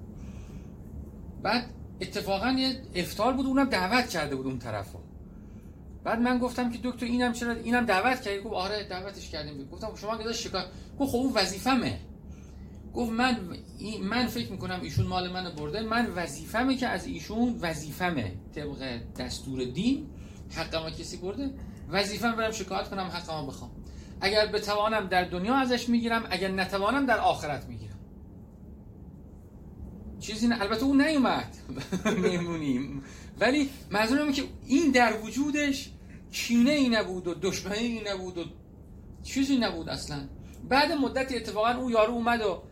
بعد 1.42 1.70
اتفاقا 2.00 2.50
یه 2.50 2.82
افتار 2.94 3.32
بود 3.32 3.46
اونم 3.46 3.64
دعوت 3.64 4.08
کرده 4.08 4.36
بود 4.36 4.46
اون 4.46 4.58
طرفو 4.58 4.98
بعد 6.04 6.20
من 6.20 6.38
گفتم 6.38 6.72
که 6.72 6.78
دکتر 6.82 7.06
اینم 7.06 7.32
چرا 7.32 7.52
اینم 7.52 7.86
دعوت 7.86 8.20
کردی؟ 8.20 8.40
گفت 8.40 8.54
آره 8.54 8.84
دعوتش 8.88 9.30
کردیم 9.30 9.68
گفتم 9.68 9.94
شما 9.94 10.16
که 10.16 10.32
شکایت 10.32 10.66
گفت 10.98 11.10
خب 11.10 11.16
اون 11.16 11.32
وظیفمه. 11.32 11.98
گفت 12.94 13.12
من 13.12 13.38
من 14.02 14.26
فکر 14.26 14.52
می‌کنم 14.52 14.80
ایشون 14.82 15.06
مال 15.06 15.32
من 15.32 15.54
برده. 15.54 15.80
من 15.80 16.06
وظیفمه 16.16 16.76
که 16.76 16.88
از 16.88 17.06
ایشون 17.06 17.58
وظیفمه. 17.60 18.32
طبق 18.54 19.00
دستور 19.18 19.64
دین 19.64 20.06
حق 20.56 20.96
کسی 20.98 21.16
برده. 21.16 21.50
وظیفم 21.90 22.36
برم 22.36 22.52
شکایت 22.52 22.90
کنم 22.90 23.04
حق 23.04 23.30
ما 23.30 23.46
بخوام. 23.46 23.70
اگر 24.20 24.46
بتوانم 24.46 25.06
در 25.06 25.24
دنیا 25.24 25.54
ازش 25.54 25.88
می‌گیرم 25.88 26.24
اگر 26.30 26.50
نتوانم 26.50 27.06
در 27.06 27.18
آخرت 27.18 27.64
می‌گیرم. 27.64 27.85
چیزی 30.20 30.48
نه. 30.48 30.62
البته 30.62 30.84
اون 30.84 31.02
نیومد. 31.02 31.56
میمونیم 32.22 33.02
ولی 33.40 33.70
منظورم 33.90 34.32
که 34.32 34.42
این 34.66 34.90
در 34.90 35.20
وجودش 35.22 35.90
کینه 36.32 36.70
ای 36.70 36.88
نبود 36.88 37.26
و 37.26 37.34
دشمنی 37.34 37.78
ای 37.78 38.02
نبود 38.06 38.38
و 38.38 38.44
چیزی 39.22 39.56
نبود 39.56 39.88
اصلا. 39.88 40.28
بعد 40.68 40.92
مدت 40.92 41.32
اتفاقا 41.32 41.70
او 41.70 41.90
یارو 41.90 42.12
اومد 42.12 42.40
و 42.40 42.62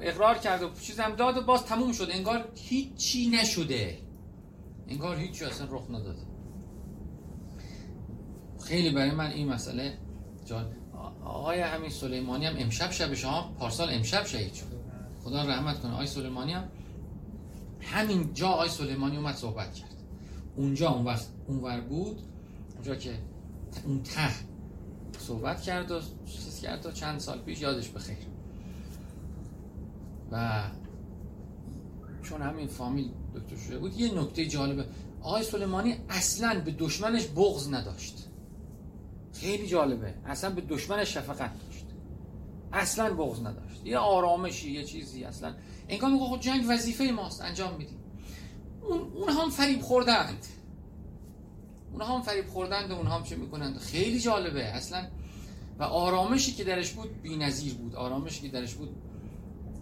اقرار 0.00 0.38
کرد 0.38 0.62
و 0.62 0.70
چیزم 0.80 1.14
داد 1.16 1.36
و 1.36 1.42
باز 1.42 1.64
تموم 1.64 1.92
شد. 1.92 2.08
انگار 2.12 2.48
هیچی 2.54 3.30
نشده. 3.30 3.98
انگار 4.88 5.16
هیچی 5.16 5.44
اصلا 5.44 5.66
رخ 5.70 5.90
نداده 5.90 6.22
خیلی 8.64 8.90
برای 8.90 9.10
من 9.10 9.30
این 9.30 9.48
مسئله 9.48 9.98
جان 10.44 10.72
آقای 11.24 11.60
همین 11.60 11.90
سلیمانی 11.90 12.46
هم 12.46 12.54
امشب 12.58 12.90
شب 12.90 13.14
شما 13.14 13.54
پارسال 13.58 13.88
امشب 13.92 14.26
شهید 14.26 14.54
شد. 14.54 14.66
خدا 15.24 15.42
رحمت 15.42 15.80
کنه. 15.80 15.92
آقای 15.92 16.06
سلیمانی 16.06 16.52
هم 16.52 16.68
همین 17.88 18.34
جا 18.34 18.48
آقای 18.48 18.68
سلیمانی 18.68 19.16
اومد 19.16 19.34
صحبت 19.34 19.74
کرد. 19.74 19.94
اونجا 20.56 20.90
اون 20.90 21.04
وقت 21.04 21.26
اونور 21.46 21.80
بود 21.80 22.22
اونجا 22.74 22.94
که 22.94 23.14
اون 23.84 24.02
ته 24.02 24.30
صحبت 25.18 25.62
کرد 25.62 25.90
و 25.90 26.00
چیز 26.26 26.60
کرد 26.60 26.86
و 26.86 26.92
چند 26.92 27.18
سال 27.18 27.38
پیش 27.38 27.60
یادش 27.60 27.88
بخیر. 27.88 28.16
و 30.32 30.62
چون 32.22 32.42
همین 32.42 32.66
فامیل 32.66 33.10
دکتر 33.34 33.56
شده 33.56 33.78
بود 33.78 34.00
یه 34.00 34.20
نکته 34.20 34.46
جالبه. 34.46 34.84
آقای 35.20 35.42
سلیمانی 35.42 35.96
اصلا 36.08 36.60
به 36.60 36.70
دشمنش 36.70 37.26
بغض 37.26 37.72
نداشت. 37.72 38.28
خیلی 39.32 39.66
جالبه. 39.66 40.14
اصلا 40.26 40.50
به 40.50 40.60
دشمنش 40.60 41.14
شفقت 41.14 41.50
داشت. 41.64 41.77
اصلا 42.72 43.14
بغض 43.14 43.40
نداشت. 43.40 43.86
یه 43.86 43.98
آرامشی 43.98 44.70
یه 44.70 44.84
چیزی 44.84 45.24
اصلا. 45.24 45.54
انگار 45.88 46.10
میگه 46.10 46.24
خب 46.24 46.40
جنگ 46.40 46.64
وظیفه 46.68 47.04
ماست 47.04 47.42
انجام 47.42 47.74
میدیم. 47.74 47.98
اون 48.82 49.00
اون 49.00 49.28
هم 49.28 49.50
فریب 49.50 49.80
خوردند. 49.80 50.46
اون 51.92 52.02
هم 52.02 52.22
فریب 52.22 52.46
خوردند 52.46 52.90
و 52.90 52.94
اون 52.94 53.06
هم 53.06 53.22
چه 53.22 53.36
می‌کنند؟ 53.36 53.78
خیلی 53.78 54.20
جالبه. 54.20 54.64
اصلا 54.64 55.06
و 55.78 55.82
آرامشی 55.82 56.52
که 56.52 56.64
درش 56.64 56.92
بود 56.92 57.22
بی‌نظیر 57.22 57.74
بود. 57.74 57.94
آرامشی 57.94 58.40
که 58.40 58.48
درش 58.48 58.74
بود 58.74 58.88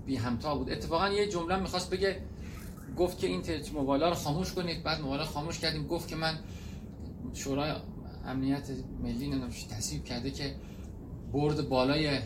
بی 0.07 0.17
همتا 0.17 0.55
بود. 0.55 0.71
اتفاقا 0.71 1.09
یه 1.09 1.29
جمله 1.29 1.57
می‌خواست 1.57 1.91
بگه 1.91 2.23
گفت 2.97 3.19
که 3.19 3.27
این 3.27 3.43
موبایل 3.75 4.03
رو 4.03 4.15
خاموش 4.15 4.53
کنید. 4.53 4.83
بعد 4.83 5.01
موبایل 5.01 5.23
خاموش 5.23 5.59
کردیم. 5.59 5.87
گفت 5.87 6.09
که 6.09 6.17
من 6.17 6.39
شورای 7.35 7.73
امنیت 8.27 8.71
ملی 9.03 9.41
تصویب 9.71 10.05
کرده 10.05 10.31
که 10.31 10.55
برد 11.33 11.69
بالای 11.69 12.21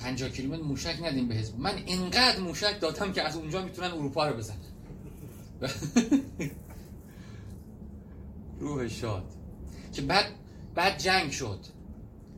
50 0.00 0.30
کیلومتر 0.30 0.62
موشک 0.62 0.98
ندیم 1.02 1.28
به 1.28 1.34
حزب 1.34 1.58
من 1.58 1.74
اینقدر 1.86 2.40
موشک 2.40 2.80
دادم 2.80 3.12
که 3.12 3.22
از 3.22 3.36
اونجا 3.36 3.64
می‌تونن 3.64 3.90
اروپا 3.90 4.28
رو 4.28 4.36
بزنن. 4.36 4.56
روح 8.60 8.88
شاد. 8.88 9.24
که 9.92 10.02
بعد 10.02 10.24
بعد 10.74 10.98
جنگ 10.98 11.30
شد. 11.30 11.58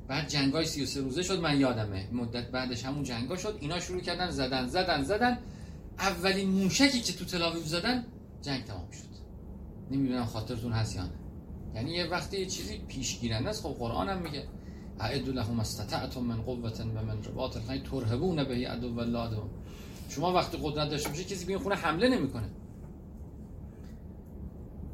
بعد 0.08 0.28
جنگ 0.28 0.52
های 0.52 0.66
33 0.66 1.00
روزه 1.00 1.22
شد 1.22 1.40
من 1.40 1.60
یادمه. 1.60 2.08
مدت 2.12 2.50
بعدش 2.50 2.84
همون 2.84 3.04
جنگ 3.04 3.28
ها 3.28 3.36
شد 3.36 3.58
اینا 3.60 3.80
شروع 3.80 4.00
کردن 4.00 4.30
زدن 4.30 4.66
زدن 4.66 5.02
زدن. 5.02 5.38
اولین 5.98 6.48
موشکی 6.48 7.00
که 7.00 7.12
تو 7.12 7.24
تلاویو 7.24 7.62
زدن 7.62 8.04
جنگ 8.42 8.64
تمام 8.64 8.90
شد. 8.90 9.12
نمی‌دونم 9.90 10.24
خاطرتون 10.24 10.72
هست 10.72 10.96
یا 10.96 11.02
نه. 11.02 11.10
یعنی 11.74 11.90
یه 11.92 12.06
وقتی 12.06 12.38
یه 12.40 12.46
چیزی 12.46 12.78
پیش 12.78 13.20
گیرنده 13.20 13.48
است 13.48 13.62
خب 13.62 13.76
قرآن 13.78 14.08
هم 14.08 14.22
میگه. 14.22 14.44
اعد 15.00 15.28
لهم 15.28 15.60
استطعتم 15.60 16.20
من 16.20 16.42
قوت 16.42 16.80
و 16.80 16.84
من 16.84 17.24
رباط. 17.24 17.56
الخیل 17.56 17.82
ترهبون 17.82 18.44
به 18.44 18.68
عدو 18.68 19.00
الله 19.00 19.30
شما 20.08 20.32
وقتی 20.32 20.58
قدرت 20.62 20.90
داشته 20.90 21.08
باشید 21.08 21.28
کسی 21.28 21.44
به 21.44 21.58
خونه 21.58 21.74
حمله 21.74 22.08
نمی‌کنه. 22.08 22.48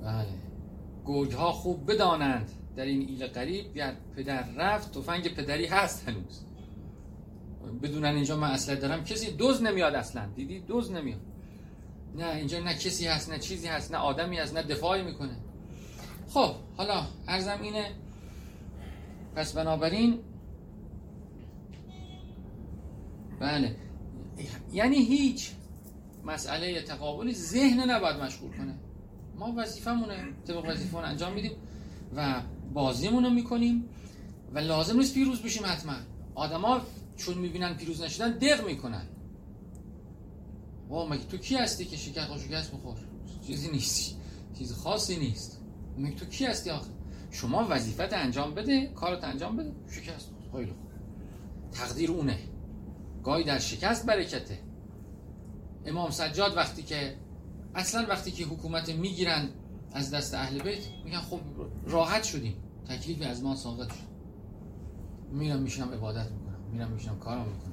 بله. 0.03 0.29
گرگ 1.07 1.33
ها 1.33 1.53
خوب 1.53 1.93
بدانند 1.93 2.51
در 2.77 2.85
این 2.85 3.09
ایل 3.09 3.27
قریب 3.27 3.77
یا 3.77 3.93
پدر 4.17 4.45
رفت 4.57 4.93
تفنگ 4.93 5.35
پدری 5.35 5.67
هست 5.67 6.09
هنوز. 6.09 6.41
بدونن 7.83 8.15
اینجا 8.15 8.37
من 8.37 8.51
اصلا 8.51 8.75
دارم. 8.75 9.05
کسی 9.05 9.31
دوز 9.31 9.63
نمیاد 9.63 9.95
اصلا. 9.95 10.27
دیدی؟ 10.37 10.61
دوز 10.61 10.93
نمیاد. 10.93 11.21
نه 12.17 12.35
اینجا 12.37 12.59
نه 12.61 12.75
کسی 12.75 13.07
هست 13.07 13.31
نه 13.31 13.39
چیزی 13.39 13.67
هست 13.67 13.93
نه 13.93 13.99
آدمی 13.99 14.37
هست 14.39 14.55
نه 14.55 14.63
دفاعی 14.63 15.03
می‌کنه. 15.03 15.37
خب 16.29 16.55
حالا 16.77 17.03
ارزم 17.29 17.59
اینه 17.63 17.91
پس 19.39 19.53
بنابراین 19.53 20.19
بله. 23.41 23.77
یعنی 24.73 24.97
هیچ 24.97 25.51
مسئله 26.25 26.83
تقابلی 26.83 27.35
ذهن 27.35 27.91
نباید 27.91 28.17
مشغول 28.17 28.51
کنه. 28.51 28.75
ما 29.37 29.55
وظیفمونه 29.57 30.29
طبق 30.47 30.65
وظیفه 30.69 30.99
انجام 30.99 31.33
میدیم 31.33 31.53
و 32.17 32.43
بازیمون 32.75 33.25
رو 33.25 33.31
می‌کنیم 33.31 33.85
و 34.53 34.59
لازم 34.59 34.97
نیست 34.97 35.15
پیروز 35.15 35.43
بشیم 35.43 35.67
حتما. 35.67 35.95
آدما 36.35 36.81
چون 37.17 37.39
می‌بینن 37.39 37.75
پیروز 37.75 38.03
نشدن 38.03 38.31
دق 38.31 38.67
می‌کنن. 38.67 39.07
وا 40.89 41.09
مگه 41.09 41.25
تو 41.25 41.37
کی 41.37 41.55
هستی 41.57 41.85
که 41.85 41.97
شکر 41.97 42.31
و 42.31 42.39
شکست 42.39 42.73
بخور؟ 42.73 42.97
چیزی 43.47 43.71
نیست 43.71 44.17
چیز 44.59 44.73
خاصی 44.73 45.17
نیست. 45.17 45.61
مگه 45.99 46.15
تو 46.15 46.27
کی 46.27 46.45
هستی 46.45 46.71
آخه؟ 46.71 46.98
شما 47.31 47.67
وظیفت 47.71 48.13
انجام 48.13 48.55
بده 48.55 48.87
کارت 48.87 49.25
انجام 49.25 49.57
بده. 49.57 49.73
شکست. 49.91 50.31
خیلی 50.53 50.67
خوب. 50.67 50.89
تقدیر 51.73 52.11
اونه. 52.11 52.39
گاهی 53.25 53.45
در 53.45 53.59
شکست 53.59 54.07
برکته. 54.07 54.59
امام 55.87 56.11
سجاد 56.11 56.57
وقتی 56.57 56.83
که 56.83 57.17
اصلا 57.75 58.07
وقتی 58.09 58.31
که 58.31 58.45
حکومت 58.45 58.89
می‌گیرن 58.91 59.49
از 59.93 60.11
دست 60.11 60.35
اهل 60.35 60.63
بیت 60.63 60.83
میگن 61.05 61.21
خب 61.21 61.41
راحت 61.87 62.23
شدیم. 62.23 62.55
تکلیفی 62.89 63.25
از 63.25 63.43
ما 63.43 63.57
ساقط 63.57 63.89
شد. 63.89 64.09
میرم 65.33 65.63
میشنم 65.63 65.93
عبادت 65.93 66.31
می‌کنم. 66.31 66.59
میرم 66.73 66.91
میشنم 66.91 67.19
کارم 67.19 67.47
می‌کنم. 67.49 67.73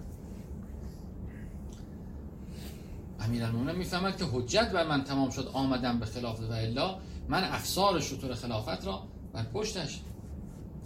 امیرالمومنین 3.20 3.78
می‌فهمد 3.78 4.18
که 4.18 4.26
حجت 4.26 4.72
بر 4.72 4.88
من 4.88 5.04
تمام 5.04 5.30
شد 5.30 5.50
آمدم 5.54 6.00
به 6.00 6.06
خلاف 6.06 6.40
و 6.40 6.54
الا. 6.54 7.00
من 7.30 7.44
افسار 7.44 8.00
شطور 8.00 8.34
خلافت 8.34 8.86
را 8.86 9.04
بر 9.36 9.44
پشتش 9.44 10.02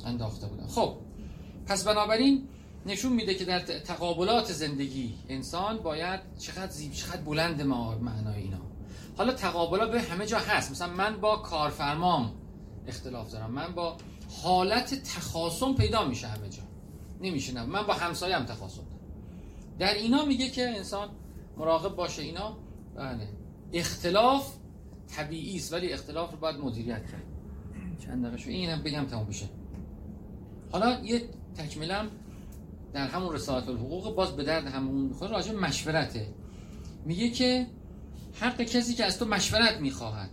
انداخته 0.06 0.48
بودم 0.48 0.68
خب 0.68 0.96
پس 1.66 1.84
بنابراین 1.84 2.48
نشون 2.86 3.14
میده 3.14 3.36
که 3.36 3.46
در 3.46 3.60
تقابلات 3.60 4.52
زندگی 4.52 5.16
انسان 5.30 5.78
باید 5.78 6.20
چقدر 6.38 6.72
زیب 6.72 6.92
چقدر 6.92 7.22
بلند 7.22 7.62
معنای 7.62 8.42
اینا. 8.42 8.58
حالا 9.18 9.34
تقابلات 9.34 9.92
به 9.92 10.02
همه 10.02 10.26
جا 10.26 10.40
هست. 10.40 10.72
مثلا 10.72 10.94
من 10.94 11.18
با 11.22 11.36
کارفرمام 11.36 12.34
اختلاف 12.88 13.32
دارم. 13.32 13.52
من 13.52 13.74
با 13.76 13.98
حالت 14.44 15.04
تخاصم 15.04 15.74
پیدا 15.74 16.06
میشه 16.06 16.28
همه 16.28 16.50
جا. 16.50 16.64
نمیشه 17.22 17.54
نه. 17.54 17.64
من 17.64 17.84
با 17.84 17.94
همسایم 17.94 18.46
تخاصم 18.46 18.84
دارم. 18.84 19.00
در 19.80 19.94
اینا 19.94 20.26
میگه 20.26 20.50
که 20.50 20.70
انسان 20.70 21.10
مراقب 21.58 21.96
باشه. 21.96 22.22
اینا 22.22 22.58
بله 22.96 23.28
اختلاف 23.74 24.54
طبیعی 25.16 25.56
است 25.56 25.74
ولی 25.74 25.94
اختلاف 25.94 26.32
رو 26.32 26.38
باید 26.38 26.56
مدیریت 26.56 27.12
کرد. 27.12 27.29
چند 28.00 28.26
دقیقه 28.26 28.38
شو. 28.38 28.50
اینم 28.50 28.84
بگم 28.84 29.06
تمام 29.06 29.26
بشه. 29.26 29.46
حالا 30.72 31.00
یه 31.04 31.22
تکمیلم 31.58 32.08
در 32.94 33.08
همون 33.08 33.36
رسالت 33.36 33.70
الحقوق 33.70 34.16
باز 34.16 34.36
به 34.36 34.44
درد 34.44 34.68
همون 34.68 35.02
می‌خوره 35.02 35.32
راجع 35.32 35.52
مشورته. 35.52 36.28
میگه 37.06 37.30
که 37.30 37.68
حق 38.34 38.62
کسی 38.62 38.94
که 38.94 39.06
از 39.06 39.20
تو 39.20 39.26
مشورت 39.26 39.78
می‌خواهد 39.82 40.30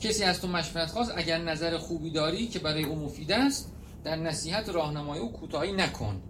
کسی 0.00 0.24
از 0.24 0.40
تو 0.40 0.48
مشورت 0.48 0.88
خواست 0.88 1.12
اگر 1.16 1.38
نظر 1.38 1.78
خوبی 1.78 2.10
داری 2.10 2.46
که 2.46 2.58
برای 2.58 2.84
او 2.84 2.96
مفید 2.96 3.32
است 3.32 3.72
در 4.04 4.16
نصیحت 4.16 4.68
راهنمای 4.68 5.18
او 5.18 5.32
کوتاهی 5.32 5.72
نکن. 5.72 6.22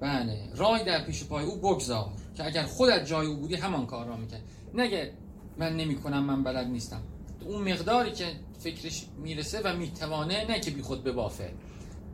بله 0.00 0.48
رای 0.56 0.84
در 0.84 1.04
پیش 1.04 1.24
پای 1.24 1.44
او 1.44 1.56
بگذار 1.56 2.12
که 2.34 2.46
اگر 2.46 2.62
خودت 2.62 3.06
جای 3.06 3.26
او 3.26 3.36
بودی 3.36 3.54
همان 3.54 3.86
کار 3.86 4.06
را 4.06 4.16
می‌کرد. 4.16 4.42
نگه 4.74 5.12
من 5.58 5.76
نمی‌کنم 5.76 6.24
من 6.24 6.44
بلد 6.44 6.66
نیستم. 6.66 7.00
اون 7.42 7.72
مقداری 7.72 8.12
که 8.12 8.26
فکرش 8.58 9.06
می‌رسه 9.22 9.60
و 9.64 9.76
می‌توانه 9.76 10.44
نه 10.44 10.60
که 10.60 10.70
بی 10.70 10.82
خود 10.82 11.04
ببافه 11.04 11.54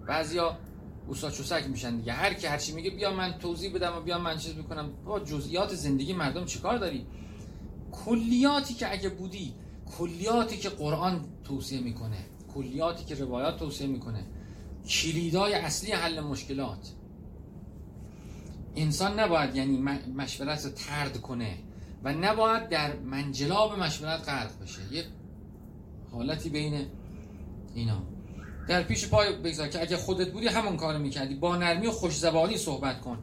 بعضیا 0.06 0.58
اوسا 1.08 1.30
چوسک 1.30 1.64
میشن 1.68 1.96
دیگه. 1.96 2.12
هر 2.12 2.34
کی 2.34 2.46
هر 2.46 2.58
چی 2.58 2.72
میگه 2.72 2.90
بیا 2.90 3.12
من 3.12 3.38
توضیح 3.38 3.74
بدم 3.74 3.96
و 3.96 4.00
بیا 4.00 4.18
من 4.18 4.38
چیز 4.38 4.56
می‌کنم. 4.56 4.92
با 5.04 5.20
جزئیات 5.20 5.74
زندگی 5.74 6.12
مردم 6.12 6.44
چیکار 6.44 6.78
داری؟ 6.78 7.06
کلیاتی 7.92 8.74
که 8.74 8.92
اگه 8.92 9.08
بودی 9.08 9.54
کلیاتی 9.98 10.56
که 10.56 10.68
قرآن 10.68 11.24
توصیه 11.44 11.80
می‌کنه 11.80 12.18
کلیاتی 12.54 13.04
که 13.04 13.14
روایات 13.14 13.58
توصیه 13.58 13.86
می‌کنه 13.86 14.26
کلیدای 14.88 15.54
اصلی 15.54 15.92
حل 15.92 16.20
مشکلات. 16.20 16.92
انسان 18.76 19.20
نباید 19.20 19.56
یعنی 19.56 19.78
مشورت 20.16 20.74
ترد 20.74 21.20
کنه 21.20 21.58
و 22.04 22.12
نباید 22.12 22.68
در 22.68 22.96
منجلاب 22.96 23.78
مشورت 23.78 24.28
غرق 24.28 24.62
بشه. 24.62 24.80
یه 24.92 25.04
حالتی 26.12 26.48
بین 26.48 26.86
اینا. 27.74 28.02
در 28.68 28.82
پیش 28.82 29.08
پای 29.08 29.36
بگذار 29.36 29.68
که 29.68 29.80
اگه 29.80 29.96
خودت 29.96 30.32
بودی 30.32 30.46
همون 30.46 30.76
کارو 30.76 30.98
می‌کردی. 30.98 31.34
با 31.34 31.56
نرمی 31.56 31.86
و 31.86 31.90
خوش 31.90 32.16
زبانی 32.16 32.56
صحبت 32.56 33.00
کن. 33.00 33.18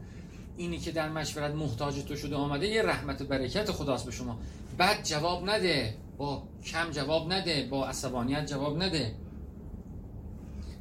اینی 0.57 0.77
که 0.77 0.91
در 0.91 1.09
مشورت 1.09 1.53
محتاج 1.53 2.03
تو 2.03 2.15
شده 2.15 2.35
آمده 2.35 2.67
یه 2.67 2.83
رحمت 2.83 3.23
برکت 3.23 3.71
خداست 3.71 4.05
به 4.05 4.11
شما. 4.11 4.39
بعد 4.77 5.03
جواب 5.03 5.49
نده 5.49 5.97
با 6.17 6.43
کم 6.63 6.91
جواب 6.91 7.33
نده 7.33 7.67
با 7.71 7.87
عصبانیت 7.87 8.45
جواب 8.45 8.83
نده. 8.83 9.15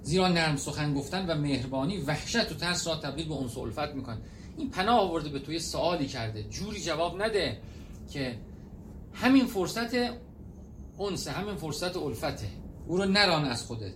زیرا 0.02 0.28
نرم 0.28 0.56
سخن 0.56 0.94
گفتن 0.94 1.26
و 1.26 1.34
مهربانی 1.34 1.98
وحشت 1.98 2.52
و 2.52 2.54
ترس 2.54 2.86
را 2.86 2.96
تبدیل 2.96 3.28
به 3.28 3.34
انس 3.34 3.58
الفت 3.58 3.94
میکن 3.94 4.18
این 4.56 4.70
پناه 4.70 5.00
آورده 5.00 5.28
به 5.28 5.38
توی 5.38 5.58
سوالی 5.58 6.06
کرده. 6.06 6.42
جوری 6.42 6.80
جواب 6.80 7.22
نده 7.22 7.58
که 8.12 8.38
همین 9.12 9.46
فرصت 9.46 9.94
انسه 11.00 11.30
همین 11.30 11.54
فرصت 11.54 11.96
الفته. 11.96 12.46
او 12.86 12.96
رو 12.96 13.04
نران 13.04 13.44
از 13.44 13.66
خودت. 13.66 13.94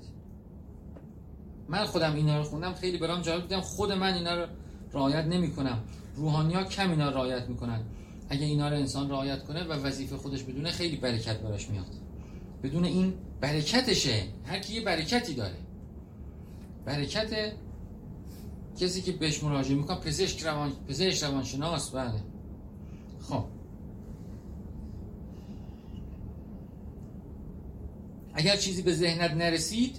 من 1.69 1.85
خودم 1.85 2.15
اینا 2.15 2.39
رو 2.39 2.45
خوندم 2.45 2.75
خیلی 2.75 2.99
برام 2.99 3.23
جالب 3.23 3.43
بودم. 3.43 3.61
خود 3.61 3.93
من 3.93 4.15
اینا 4.15 4.35
رو 4.35 4.47
رعایت 4.93 5.25
نمی 5.25 5.53
کنم 5.53 5.85
روحانی 6.15 6.55
ها 6.55 6.65
کم 6.65 6.91
اینا 6.91 7.11
رعایت 7.11 7.49
می‌کنن. 7.49 7.81
اگه 8.29 8.45
اینا 8.45 8.69
رو 8.69 8.77
انسان 8.77 9.11
رعایت 9.11 9.45
کنه 9.45 9.65
و 9.65 9.73
وظیفه 9.73 10.17
خودش 10.17 10.43
بدونه 10.43 10.71
خیلی 10.71 10.97
برکت 10.97 11.41
براش 11.41 11.71
میاد 11.71 11.87
بدون 12.63 12.85
این 12.85 13.15
برکتشه. 13.41 14.23
هر 14.47 14.59
کی 14.59 14.75
یه 14.75 14.85
برکتی 14.85 15.35
داره. 15.35 15.57
برکت 16.85 17.53
کسی 18.81 19.03
که 19.03 19.13
بهش 19.13 19.43
مراجعه 19.43 19.75
می‌کنه 19.77 19.99
پزشک 19.99 20.43
روان 20.43 20.73
پزشک 20.89 21.25
روانشناس 21.25 21.91
بله. 21.91 22.23
خب. 23.21 23.45
اگر 28.39 28.57
چیزی 28.57 28.83
به 28.83 28.95
ذهنت 28.95 29.31
نرسید 29.31 29.97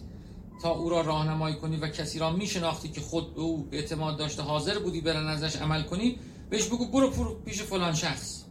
تا 0.61 0.69
او 0.69 0.89
را 0.89 1.01
راهنمایی 1.01 1.55
کنی 1.55 1.77
و 1.77 1.87
کسی 1.87 2.19
را 2.19 2.31
میشناختی 2.31 2.89
که 2.89 3.01
خود 3.01 3.35
به 3.35 3.41
او 3.41 3.67
اعتماد 3.71 4.17
داشته 4.17 4.41
حاضر 4.41 4.79
بودی 4.79 5.01
برن 5.01 5.27
ازش 5.27 5.55
عمل 5.55 5.83
کنی 5.83 6.19
بهش 6.49 6.67
بگو 6.67 6.85
برو 6.85 7.35
پیش 7.45 7.61
فلان 7.61 7.93
شخص. 7.93 8.43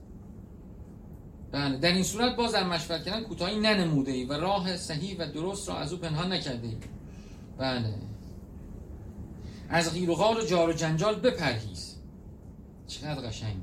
بله 1.53 1.77
در 1.79 1.92
این 1.92 2.03
صورت 2.03 2.37
باز 2.37 2.53
در 2.53 2.64
مشورت 2.64 3.05
کردن 3.05 3.22
کوتاهی 3.22 3.61
ننموده 3.61 4.12
ای 4.12 4.24
و 4.24 4.33
راه 4.33 4.77
صحیح 4.77 5.16
و 5.18 5.27
درست 5.27 5.68
را 5.68 5.77
از 5.77 5.92
او 5.92 5.98
پنهان 5.98 6.33
نکرده 6.33 6.77
بله. 7.59 7.94
از 9.68 9.92
غیر 9.92 10.11
و 10.11 10.14
غار 10.14 10.38
و 10.38 10.44
جار 10.44 10.68
و 10.68 10.72
جنجال 10.72 11.14
بپرهیز. 11.14 11.96
چقدر 12.87 13.29
قشنگ. 13.29 13.62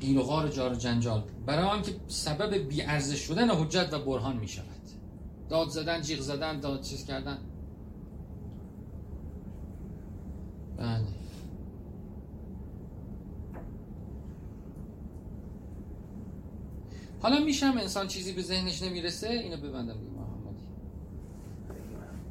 غیر 0.00 0.18
و 0.18 0.22
غار 0.22 0.46
و 0.46 0.48
جار 0.48 0.72
و 0.72 0.76
جنجال. 0.76 1.24
برای 1.46 1.64
آنکه 1.64 1.94
سبب 2.08 2.54
بی 2.68 2.82
ارزش 2.82 3.18
شدن 3.18 3.50
حجت 3.50 3.92
و 3.92 3.98
برهان 3.98 4.36
می 4.36 4.48
شود 4.48 4.81
داد 5.52 5.68
زدن 5.68 6.00
جیغ 6.00 6.20
زدن 6.20 6.60
داد 6.60 6.82
چیز 6.82 7.04
کردن. 7.04 7.38
بله. 10.78 11.04
حالا 17.20 17.44
میشم 17.44 17.74
انسان 17.80 18.08
چیزی 18.08 18.32
به 18.32 18.42
ذهنش 18.42 18.82
نمی‌رسه؟ 18.82 19.28
اینو 19.28 19.56
ببندم 19.56 19.94
دیگه 19.94 20.10
محمدی. 20.10 20.64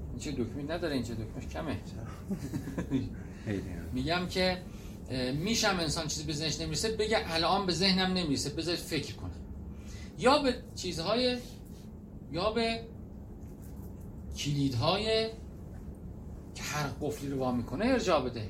این 0.10 0.20
چه 0.20 0.32
دکمی 0.32 0.64
نداره؟ 0.64 0.94
این 0.94 1.04
چه 1.04 1.16
دکمش 1.16 1.48
کمه؟ 1.48 1.80
میگم 3.94 4.28
که 4.30 4.58
میشم 5.34 5.78
انسان 5.80 6.08
چیزی 6.08 6.24
به 6.26 6.34
ذهنش 6.34 6.62
نمی‌رسه 6.62 6.92
بگه 6.92 7.34
الان 7.34 7.66
به 7.66 7.74
ذهنم 7.74 8.14
نمی‌رسه 8.14 8.50
بذار 8.50 8.76
فکر 8.76 9.16
کنم. 9.16 9.32
یا 10.20 10.44
به 10.44 10.56
چیزهای 10.76 11.38
یا 12.32 12.52
به 12.52 12.91
کلیدهای 14.36 15.28
که 16.56 16.64
هر 16.64 16.88
قفلی 17.02 17.30
رو 17.30 17.40
وا 17.40 17.52
می‌کنه 17.52 17.86
ارجاع 17.86 18.22
بده. 18.22 18.50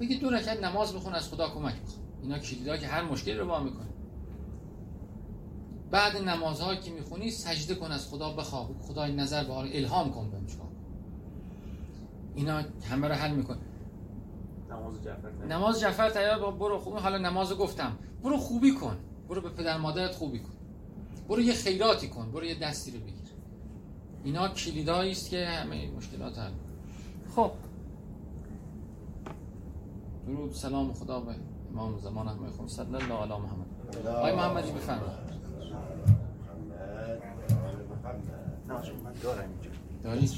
بگی 0.00 0.18
دو 0.18 0.30
رکعت 0.30 0.62
نماز 0.62 0.94
بخون 0.94 1.14
از 1.14 1.28
خدا 1.28 1.48
کمک 1.48 1.74
بخون. 1.74 2.04
اینا 2.22 2.38
کلیدها 2.38 2.76
که 2.76 2.86
هر 2.86 3.02
مشکلی 3.02 3.34
رو 3.34 3.46
وا 3.46 3.60
می‌کنه. 3.60 3.86
بعد 5.90 6.16
نمازها 6.16 6.74
که 6.74 6.90
می‌خونی 6.90 7.30
سجده 7.30 7.74
کن 7.74 7.92
از 7.92 8.08
خدا 8.08 8.32
بخواه 8.32 8.70
خدای 8.80 9.12
نظر 9.12 9.44
به 9.44 9.54
حال 9.54 9.68
الهام 9.72 10.12
کن 10.12 10.30
بهم 10.30 10.46
چیکار 10.46 10.68
اینا 12.34 12.62
همه 12.90 13.08
رو 13.08 13.14
حل 13.14 13.34
میکن 13.34 13.58
نماز 14.70 15.02
جعفر 15.04 15.30
نماز 15.48 15.80
جعفر 15.80 16.10
تیار 16.10 16.52
برو 16.52 16.78
خوب 16.78 16.96
حالا 16.96 17.18
نماز 17.18 17.52
گفتم. 17.52 17.98
برو 18.22 18.36
خوبی 18.36 18.74
کن. 18.74 18.96
برو 19.28 19.40
به 19.40 19.48
پدر 19.48 19.78
مادرت 19.78 20.14
خوبی 20.14 20.38
کن. 20.38 20.52
برو 21.28 21.40
یه 21.40 21.52
خیراتی 21.52 22.08
کن. 22.08 22.32
برو 22.32 22.44
یه 22.44 22.58
دستی 22.58 22.90
رو 22.90 23.00
بگیر. 23.00 23.19
اینا 24.24 24.48
کلیدایی 24.48 25.12
است 25.12 25.30
که 25.30 25.46
همه 25.46 25.90
مشکلات 25.90 26.38
حل. 26.38 26.50
خب. 27.36 27.50
درود 30.26 30.52
سلام 30.52 30.92
خدا 30.92 31.20
به 31.20 31.34
امام 31.72 31.98
زمان 31.98 32.28
همه 32.28 32.50
خون. 32.50 32.68
صلی 32.68 32.94
الله 32.94 33.14
علی 33.14 33.32
محمد. 33.32 34.06
آقای 34.06 34.36
محمدی 34.36 34.70
بفرمایید. 34.72 35.30
داری؟ 40.02 40.28